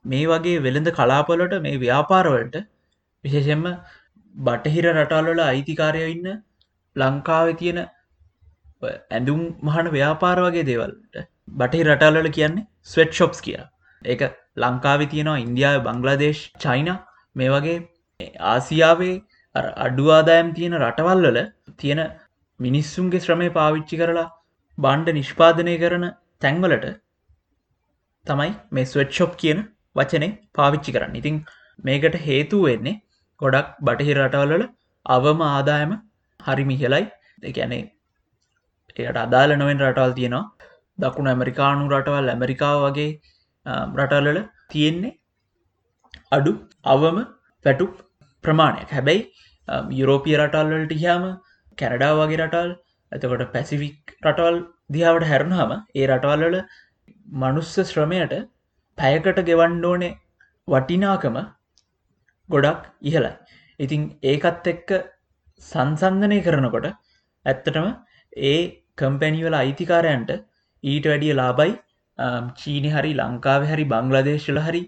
මේ 0.05 0.27
වගේ 0.27 0.63
වෙළඳ 0.65 0.89
කලාපලට 0.97 1.57
මේ 1.65 1.81
ව්‍යාපාරවලට 1.85 2.55
විශේෂෙන්ම 3.23 3.65
බටහිර 4.35 4.87
රටාලොල 4.93 5.41
අයිතිකාරය 5.41 6.03
ඉන්න 6.13 6.29
ලංකාව 6.95 7.51
තියෙන 7.61 7.79
ඇඳුම් 8.87 9.41
මහන 9.61 9.91
ව්‍යාපාර 9.97 10.37
වගේ 10.45 10.67
දේවල්ට 10.71 11.23
බටහි 11.59 11.87
රටාලල 11.89 12.29
කියන්නේ 12.37 12.67
ස්වට් 12.85 13.13
ෂොප්ස් 13.13 13.41
කිය 13.47 13.59
ඒක 14.01 14.21
ලංකාවි 14.57 15.05
තියෙනවා 15.07 15.41
ඉන්දියාව 15.45 15.83
බංගලාදේශ් 15.87 16.43
චයින. 16.59 16.89
මේ 17.35 17.49
වගේ 17.49 17.77
ආසියාවේ 18.53 19.15
අඩුවාදායම් 19.85 20.49
තියෙන 20.57 20.75
රටවල්වල 20.79 21.37
තියෙන 21.77 21.99
මිනිස්සුන්ගේ 22.65 23.23
ශ්‍රමය 23.25 23.47
පාවිච්චි 23.59 23.99
කරලා 24.01 24.27
බණ්ඩ 24.77 25.17
නිෂ්පාදනය 25.19 25.75
කරන 25.83 26.05
තැන්වලට 26.43 26.87
තමයි 28.25 28.51
මේ 28.75 28.89
ස්වට් 28.91 29.15
ෂොප් 29.15 29.33
කියන 29.41 29.59
වචනේ 29.99 30.31
පාවිච්චි 30.57 30.91
කරන්න. 30.95 31.15
ඉතිං 31.21 31.37
මේකට 31.87 32.17
හේතු 32.27 32.59
වෙන්නේ 32.67 33.01
ගොඩක් 33.41 33.69
බටහි 33.87 34.13
රටවල්වල 34.17 34.63
අවම 35.05 35.39
ආදායම 35.49 35.91
හරිමිහෙලයි 36.39 37.05
එකැනේ 37.49 37.83
එයට 38.99 39.21
අදාළ 39.25 39.53
නොවෙන් 39.61 39.83
රටවල් 39.87 40.13
තියෙනවා. 40.19 40.45
දකුණු 40.99 41.29
ඇමරිකානු 41.33 41.83
රටවල් 41.93 42.31
ඇමරිකාව 42.33 42.79
වගේ 42.85 43.11
රටල්ලල 43.99 44.39
තියෙන්නේ 44.73 45.13
අඩු 46.37 46.51
අවම 46.93 47.17
පැටුප් 47.65 47.93
ප්‍රමාණයක්. 48.43 48.89
හැබැයි 48.97 49.21
යුරෝපිය 49.99 50.35
රටල්වලට 50.41 50.93
හාම 51.03 51.23
කැනඩා 51.81 52.13
වගේ 52.19 52.39
රටල් 52.39 52.71
ඇතකොට 53.11 53.53
පැසිෆික් 53.53 54.15
රටවල් 54.19 54.57
දිහාවට 54.89 55.29
හැරුණහම 55.31 55.71
ඒ 55.95 56.05
රටවල්ලල 56.07 56.57
මනුස්ස 57.35 57.73
ශ්‍රමයට 57.83 58.35
පැයකට 58.97 59.39
ගෙවන්ඩෝනේ 59.49 60.17
වටිනාකම 60.67 61.37
ගොඩක් 62.49 62.83
ඉහලයි 63.03 63.31
ඉතිං 63.79 64.03
ඒකත් 64.23 64.67
එක්ක 64.73 64.89
සංසන්ධනය 65.61 66.39
කරනකොට 66.41 66.87
ඇත්තටම 67.45 67.87
ඒ 68.43 68.57
කම්පැනිවල 68.97 69.55
අයිතිකාරයන්ට 69.55 70.31
ඊට 70.83 71.05
වැඩිය 71.05 71.33
ලාබයි 71.33 71.73
චීනි 72.55 72.89
හරි 72.89 73.13
ලංකාව 73.15 73.63
හරි 73.65 73.85
බංගලදේශල 73.85 74.59
හරි 74.59 74.83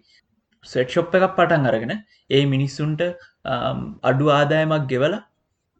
සෙට්ෂොප් 0.65 1.15
එකක් 1.17 1.27
පටන් 1.31 1.69
අරගෙන 1.69 1.93
ඒ 2.29 2.43
මිනිස්සුන්ට 2.45 3.01
අඩු 4.03 4.27
ආදායමක් 4.31 4.85
ගෙවල 4.87 5.15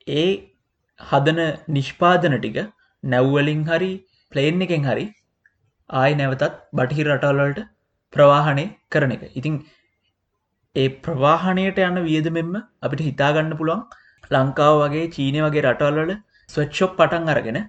ඒ 0.07 0.27
හදන 0.99 1.39
නිෂ්පාදන 1.75 2.35
ටික 2.37 2.57
නැව්වලින් 3.03 3.61
හරි 3.69 3.91
ප්ලේන් 4.31 4.65
එකෙන් 4.65 4.83
හරි 4.89 5.05
ආය 5.89 6.11
නැවතත් 6.19 6.59
බටහි 6.73 7.07
රටවල්වලට 7.07 7.61
ප්‍රවාහනය 8.13 8.65
කරන 8.91 9.13
එක. 9.15 9.23
ඉතිං 9.39 9.55
ඒ 10.75 10.87
ප්‍රවාහණයට 11.05 11.79
යන්න 11.87 11.99
වියදමෙන්ම 12.07 12.53
අපිට 12.85 13.01
හිතාගන්න 13.07 13.57
පුළුවන් 13.59 13.81
ලංකාව 14.33 14.75
වගේ 14.83 15.09
චීනය 15.15 15.41
වගේ 15.45 15.65
රටවල්වල 15.65 16.13
ස්වච්ෂොප් 16.49 16.93
පටන් 16.99 17.33
අරගෙන 17.33 17.59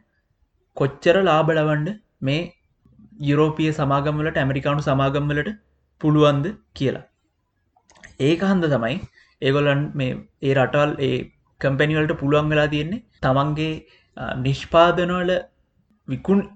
කොච්චර 0.76 1.16
ලාබලවන්ඩ 1.28 1.90
මේ 2.20 2.42
යුරෝපිය 3.20 3.70
සමාගම්වලට 3.72 4.40
ඇමරිකානු 4.42 4.86
සමාගම්වලට 4.88 5.50
පුළුවන්ද 6.00 6.46
කියලා. 6.74 7.04
ඒක 8.20 8.40
හන්ද 8.50 8.64
තමයි 8.74 8.96
ඒගොලන් 9.42 9.82
මේ 9.94 10.12
ඒ 10.42 10.54
රටවල් 10.54 10.92
ඒ 11.06 11.16
කම්පැනිවලට 11.64 12.14
පුළුවන් 12.22 12.50
වෙලා 12.52 12.68
තියෙන්නේ 12.68 13.04
තමන්ගේ 13.22 13.72
නිෂ්පාදනවල 14.38 15.32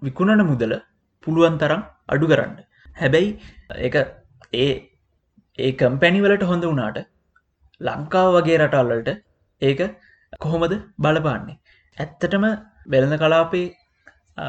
විකුණන 0.02 0.42
මුදල 0.50 0.74
පුළුවන් 1.26 1.58
තරම් 1.62 1.82
අඩු 2.08 2.26
කරන්න. 2.26 2.58
හැබැයි 2.96 3.30
එක 3.80 3.96
ඒ 4.56 4.70
ඒ 5.58 5.72
කම්පැනිවලට 5.80 6.44
හොඳ 6.50 6.64
වුණාට 6.64 6.98
ලංකාව 7.80 8.28
වගේ 8.36 8.58
රටල්ලට 8.60 9.10
ඒක 9.62 9.80
කොහොමද 10.38 10.74
බලපාන්නේ? 10.98 11.58
ඇත්තටම 11.96 12.44
වෙළඳ 12.86 13.16
කලාපේ 13.22 13.66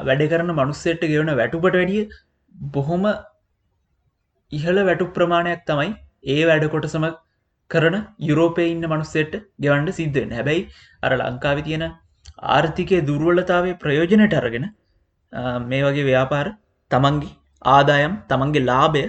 වැඩ 0.07 0.23
කරන 0.31 0.51
මනුස්සෙට්ට 0.53 1.09
ගෙවන 1.11 1.31
වැටුපට 1.39 1.75
වැඩිය 1.75 2.03
බොහොම 2.73 3.05
ඉහළ 4.51 4.79
වැටු 4.83 5.11
ප්‍රමාණයක් 5.15 5.63
තමයි 5.67 5.89
ඒ 6.27 6.41
වැඩ 6.45 6.65
කොටසම 6.75 7.05
කරන 7.71 7.95
යුරෝපය 8.21 8.65
ඉන්න 8.65 8.85
මනුස්සෙට්ට 8.85 9.43
ගෙවන්ඩ 9.59 9.91
සිද්ධෙන් 9.91 10.31
හැබැයි 10.31 10.63
අර 11.03 11.11
ලංකාවි 11.19 11.63
තියෙන 11.63 11.85
ආර්ථිකය 12.49 13.01
දුර්වලතාවේ 13.01 13.77
ප්‍රයෝජනයට 13.77 14.33
අරගෙන 14.33 14.65
මේ 15.65 15.83
වගේ 15.83 16.05
ව්‍යාපාර 16.05 16.47
තමන්ගේ 16.91 17.35
ආදායම් 17.65 18.13
තමන්ගේ 18.27 18.65
ලාභය 18.65 19.03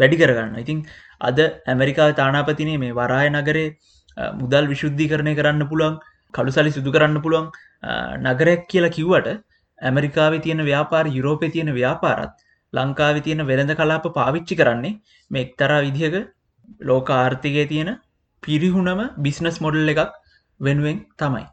වැඩි 0.00 0.16
කරගන්න 0.16 0.56
ඉතින් 0.56 0.80
අද 1.20 1.38
ඇමරිකා 1.42 2.10
තානාපතිනේ 2.12 2.78
මේ 2.78 2.92
වරාය 2.92 3.28
නගරේ 3.30 3.66
මුදල් 4.34 4.66
විශුද්ධි 4.66 5.08
කරණය 5.08 5.34
කරන්න 5.34 5.64
පුළුවන් 5.64 5.96
කළු 6.34 6.52
සලි 6.52 6.70
සිදු 6.70 6.90
කරන්න 6.90 7.20
පුළුවන් 7.20 7.48
නගරයක් 8.24 8.62
කියලා 8.68 8.90
කිව්වට 8.90 9.28
ඇමරිකාව 9.78 10.34
තියෙන 10.40 10.62
ව්‍යාපාර 10.62 11.06
යුරෝපය 11.08 11.48
තියෙන 11.50 11.70
ව්‍යාපාරත් 11.72 12.34
ලංකාව 12.72 13.16
තියෙන 13.20 13.42
වෙළඳ 13.42 13.72
කලාප 13.74 14.06
පාවිච්චි 14.12 14.54
කරන්නේ 14.54 14.94
මේ 15.30 15.42
එක්තරා 15.42 15.80
විදිහක 15.80 16.16
ලෝක 16.80 17.08
ආර්ථිකය 17.12 17.64
තියෙන 17.72 17.90
පිරිහුණම 18.42 19.02
බිස්නස් 19.26 19.58
මොඩල් 19.64 19.92
එකක් 19.94 20.12
වෙනුවෙන් 20.60 20.98
තමයි. 21.18 21.44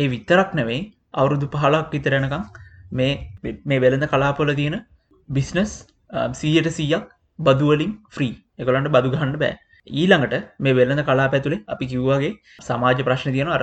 ඒ 0.00 0.08
විතරක් 0.14 0.50
නෙවෙයි 0.58 0.80
අවුරුදු 1.14 1.46
පහලක් 1.54 1.86
විතරෙනකම් 1.94 2.44
මේ 2.92 3.12
මේ 3.64 3.80
වෙළඳ 3.84 4.06
කලාපොල 4.12 4.52
තියෙන 4.60 4.76
බිස්නස් 5.28 5.72
සීයට 6.40 6.70
සීයක් 6.78 7.06
බදුවලින් 7.38 7.92
ෆ්‍රී 8.14 8.34
එකළන්ට 8.58 8.92
බදු 8.96 9.12
ගහන්න 9.14 9.36
බෑ. 9.42 9.54
ඊළඟට 10.00 10.34
මේ 10.58 10.76
වෙළඳ 10.78 11.02
කලා 11.08 11.28
පැතුළේ 11.34 11.64
අපි 11.74 11.90
කිව්වාගේ 11.92 12.32
සමාජ 12.68 13.00
ප්‍රශ්න 13.08 13.32
තියෙන 13.36 13.54
අර 13.56 13.62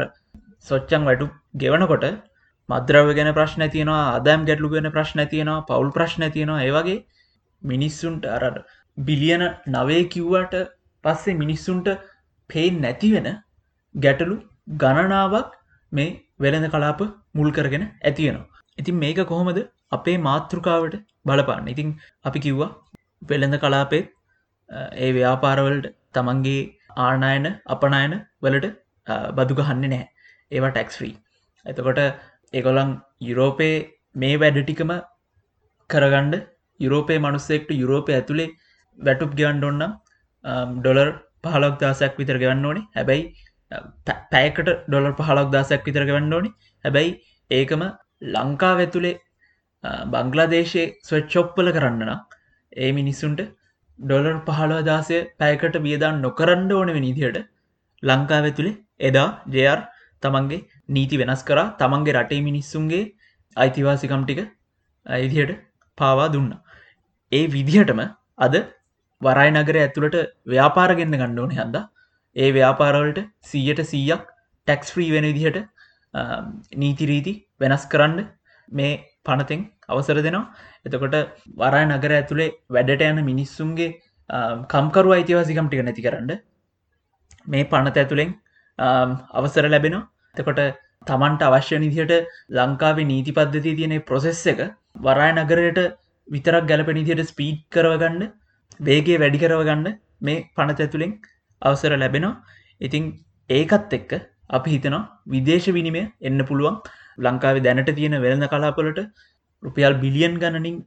සොච්චන් 0.69 1.03
වැටු 1.09 1.27
ගෙවනකොට 1.61 2.05
මද්‍රව 2.69 3.09
ගැන 3.17 3.29
ප්‍රශ්න 3.37 3.63
තියෙනවා 3.73 4.01
අදම් 4.15 4.41
ගැටලු 4.47 4.69
ගැන 4.73 4.89
ප්‍රශ්න 4.95 5.21
තියෙනවා 5.33 5.65
පවුල් 5.69 5.91
ප්‍රශ්න 5.97 6.23
තියෙනවා. 6.35 6.63
ඒවගේ 6.67 6.97
මිනිස්සුන්ට 7.61 8.25
අර 8.35 8.43
බිලියන 8.97 9.43
නවේ 9.75 10.01
කිව්වට 10.13 10.55
පස්සේ 11.07 11.39
මිනිස්සුන්ට 11.41 11.89
පේෙන් 12.49 12.81
නැතිවෙන 12.81 13.29
ගැටලු 13.95 14.35
ගණනාවක් 14.75 15.51
මේ 15.91 16.09
වෙළඳ 16.39 16.69
කලාප 16.73 17.01
මුල් 17.33 17.49
කරගෙන 17.51 17.85
ඇතිවෙනවා. 17.85 18.47
ඉතින් 18.77 18.95
මේක 18.95 19.19
කොහොමද 19.25 19.59
අපේ 19.91 20.17
මාතෘකාවට 20.19 20.95
බලපාන්න? 21.25 21.67
ඉතින් 21.67 21.89
අපි 22.25 22.39
කිව්වා 22.39 22.71
වෙළඳ 23.23 23.57
කලාපේ 23.59 24.03
ඒ 24.97 25.11
ව්‍යාපාරවලට 25.13 25.87
තමන්ගේ 26.13 26.61
ආනායන 26.97 27.47
අපනායන 27.65 28.13
වලට 28.41 28.67
බදු 29.37 29.57
ගහන්නේ 29.59 29.91
නෑ 29.93 30.05
ඒවා 30.51 30.71
ටැක්ස්්‍රී 30.71 31.13
එතකොට 31.65 32.01
එකොළන් 32.53 32.91
යුරෝපයේ 33.21 33.75
මේ 34.15 34.35
වැඩටිකම 34.35 34.91
කරගණ්ඩ 35.89 36.35
යුරෝපය 36.79 37.17
මනුස්සෙක්ට 37.19 37.71
යුරෝපය 37.81 38.11
ඇතුළේ 38.13 38.49
වැටුප් 38.99 39.31
ගවන්ඩ 39.39 39.67
ඔන්නම් 39.69 39.95
ඩොලර් 40.77 41.09
පහලක් 41.43 41.75
දාසයක් 41.83 42.17
විතර 42.21 42.37
ගවන්න 42.43 42.65
ඕනි. 42.65 42.81
හැබැයි 42.95 43.23
පැයකට 44.33 44.69
ඩොලර් 44.87 45.13
පහලක් 45.19 45.47
දාසයක් 45.55 45.87
විතර 45.89 46.05
ගවන්න 46.09 46.33
ඕනි. 46.33 46.51
හැබැයි 46.85 47.11
ඒකම 47.51 47.83
ලංකා 48.35 48.73
ඇතුළේ 48.77 49.15
බංගලාදේශයේ 50.13 50.87
ස්වච්චොප්පල 51.09 51.69
කරන්න 51.71 52.13
ඒ 52.77 52.91
මිනිස්සුන්ට 52.99 53.41
ඩොලර් 53.99 54.39
පහළ 54.47 54.73
දාසය 54.89 55.19
පැයකට 55.41 55.77
වියදාන් 55.85 56.21
නොකරන්න 56.25 56.71
ඕන 56.71 56.89
විනිදියට 56.97 57.37
ලංකා 58.03 58.41
ඇතුළේ 58.41 58.79
එදා 59.09 59.29
ජයාර් 59.55 59.79
තමන්ගේ 60.23 60.65
නීති 60.89 61.21
වෙනස් 61.21 61.43
කර. 61.43 61.59
තමන්ගේ 61.81 62.17
රටේ 62.17 62.41
මිනිස්සුන්ගේ 62.49 63.03
අයිතිවාසිකම් 63.57 64.23
ටික 64.23 64.41
අයිදියට 65.05 65.53
පාවා 65.97 66.31
දුන්න. 66.33 66.51
ඒ 67.31 67.45
විදිහටම 67.55 68.01
අද 68.37 68.55
වරයි 69.21 69.51
නගර 69.53 69.77
ඇතුළට 69.83 70.17
ව්‍යාපාරගෙන්න්න 70.53 71.19
ගණ්ඩෝන 71.21 71.53
හන්ද. 71.59 71.77
ඒ 72.35 72.49
ව්‍යාපාරවලට 72.57 73.19
සීයට 73.51 73.81
සීයක් 73.91 74.25
ටැක්ස් 74.67 74.89
්‍රී 74.95 75.11
වෙන 75.15 75.27
විදිහට 75.29 75.59
නීතිරීති 76.75 77.33
වෙනස් 77.59 77.85
කරන්න 77.93 78.19
මේ 78.69 78.91
පනතෙන් 79.25 79.61
අවසර 79.89 80.19
දෙනවා. 80.27 80.45
එතකොට 80.85 81.15
වරයි 81.61 81.85
නගර 81.87 82.13
ඇතුළේ 82.19 82.53
වැඩට 82.69 83.07
යන 83.09 83.21
මිනිස්සුන්ගේ 83.31 83.89
කම්කරු 84.73 85.15
අයිතිවාසිකම් 85.17 85.69
ටික 85.69 85.85
නැති 85.87 86.05
කරන්න 86.07 86.33
මේ 87.45 87.69
පනත 87.71 87.97
ඇතුළෙන් 87.97 88.33
අවසර 89.39 89.65
ලැබෙනවා. 89.73 90.07
තකොට 90.35 90.61
තමන්ට 91.07 91.47
අවශ්‍ය 91.49 91.77
නිදියට 91.83 92.13
ලංකාවේ 92.57 93.09
නීති 93.11 93.31
පද්ධති 93.37 93.77
තියෙන 93.77 93.95
ප්‍රොසෙස් 94.09 94.41
එක 94.53 94.59
වරාය 95.05 95.31
නගරයට 95.35 95.79
විතරක් 96.27 96.65
ගැලපෙනිදියට 96.71 97.29
ස්පීඩ් 97.31 97.63
කරවගන්න 97.73 98.23
වේගේ 98.79 99.17
වැඩි 99.17 99.41
කරවගන්න 99.43 99.87
මේ 100.21 100.43
පනත 100.55 100.79
ඇතුළෙන් 100.79 101.13
අවසර 101.61 101.93
ලැබෙනවා 101.95 102.35
ඉතිං 102.81 103.05
ඒකත් 103.49 103.93
එක්ක 103.93 104.11
අපි 104.49 104.69
හිතනවා 104.69 105.03
විදේශ 105.27 105.69
විනිමය 105.69 106.03
එන්න 106.21 106.41
පුළුවන් 106.45 106.77
ලංකාවේ 107.19 107.65
දැනට 107.65 107.91
තියෙන 107.91 108.17
වෙළඳ 108.17 108.47
කලාපොලට 108.47 109.01
රුපියල් 109.63 109.95
බිලියන් 109.95 110.35
ගණනින් 110.35 110.77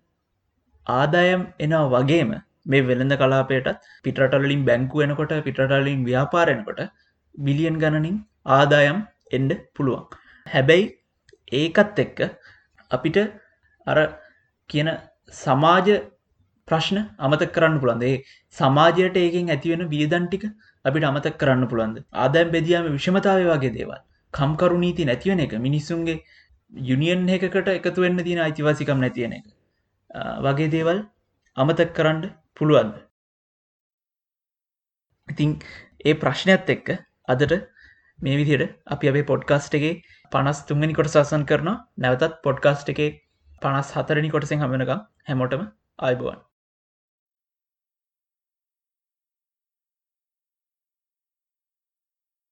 ආදායම් 0.86 1.42
එනවා 1.58 1.90
වගේම 1.94 2.30
මේ 2.66 2.82
වෙළඳ 2.82 3.14
කලාපයටත් 3.14 3.68
පිටරටලින් 4.04 4.62
බැංකු 4.64 5.02
වෙනකොට 5.02 5.34
පිටරටලින් 5.46 6.04
ව්‍යාපාරෙනකොට 6.04 6.80
බිලියන් 7.34 7.76
ගණනින් 7.78 8.16
ආදායම් 8.48 8.98
එන්ඩ 9.30 9.52
පුළුවන්. 9.74 10.04
හැබැයි 10.46 10.84
ඒකත් 11.52 11.98
එක්ක 11.98 12.18
අපිට 12.90 13.18
අර 13.86 13.98
කියන 14.70 14.88
සමාජ 15.34 15.88
ප්‍රශ්න 16.70 16.98
අමතක් 17.18 17.52
කරන්න 17.56 17.78
පුළන්දේ 17.82 18.14
සමාජයට 18.56 19.16
ඒකෙන් 19.18 19.50
ඇතිවෙන 19.50 19.82
වියදන්ටික 19.88 20.44
අපිට 20.84 21.08
අමතක් 21.08 21.38
කරන්න 21.40 21.70
පුළන්ද 21.72 21.96
ආදැම් 22.16 22.52
බෙදියම 22.52 22.90
විෂමතාව 22.90 23.40
වගේ 23.46 23.72
දේවල්. 23.76 23.98
කම්කරු 24.34 24.76
නීති 24.78 25.06
නැතිවන 25.06 25.40
එක 25.40 25.54
මිනිස්සුන්ගේ 25.60 26.18
යුනියන් 26.72 27.28
එකකට 27.30 27.70
එකතු 27.70 28.04
වෙන්න 28.04 28.24
තියෙන 28.26 28.40
අයිතිවාසිකම් 28.40 29.00
නැතියෙන 29.00 29.32
එක. 29.32 29.46
වගේ 30.40 30.70
දේවල් 30.70 30.98
අමතක් 31.56 31.94
කරන්න 31.96 32.22
පුළුවන්ද? 32.56 32.94
ඉතිං 35.28 35.50
ඒ 36.02 36.14
ප්‍රශ්නයත් 36.16 36.74
එක්ක 36.76 36.88
අදට 37.28 37.56
මේ 38.18 38.36
විදියට 38.36 38.76
අපි 38.88 39.10
අපේ 39.10 39.24
පොඩ්කාස්ට් 39.24 39.78
එකේ 39.78 39.94
පනස් 40.32 40.60
තුන්ගනි 40.66 40.94
කොට 40.94 41.10
සසන් 41.12 41.48
කරන 41.50 41.72
නැවතත් 41.98 42.38
පොඩ්කාස්ට් 42.42 42.94
එකේ 42.94 43.10
පනස් 43.62 43.96
හතරනි 43.96 44.30
කොටසෙන් 44.30 44.62
හමනකම් 44.64 45.02
හැමෝටම 45.26 45.66
අයිබුවන් 46.00 46.49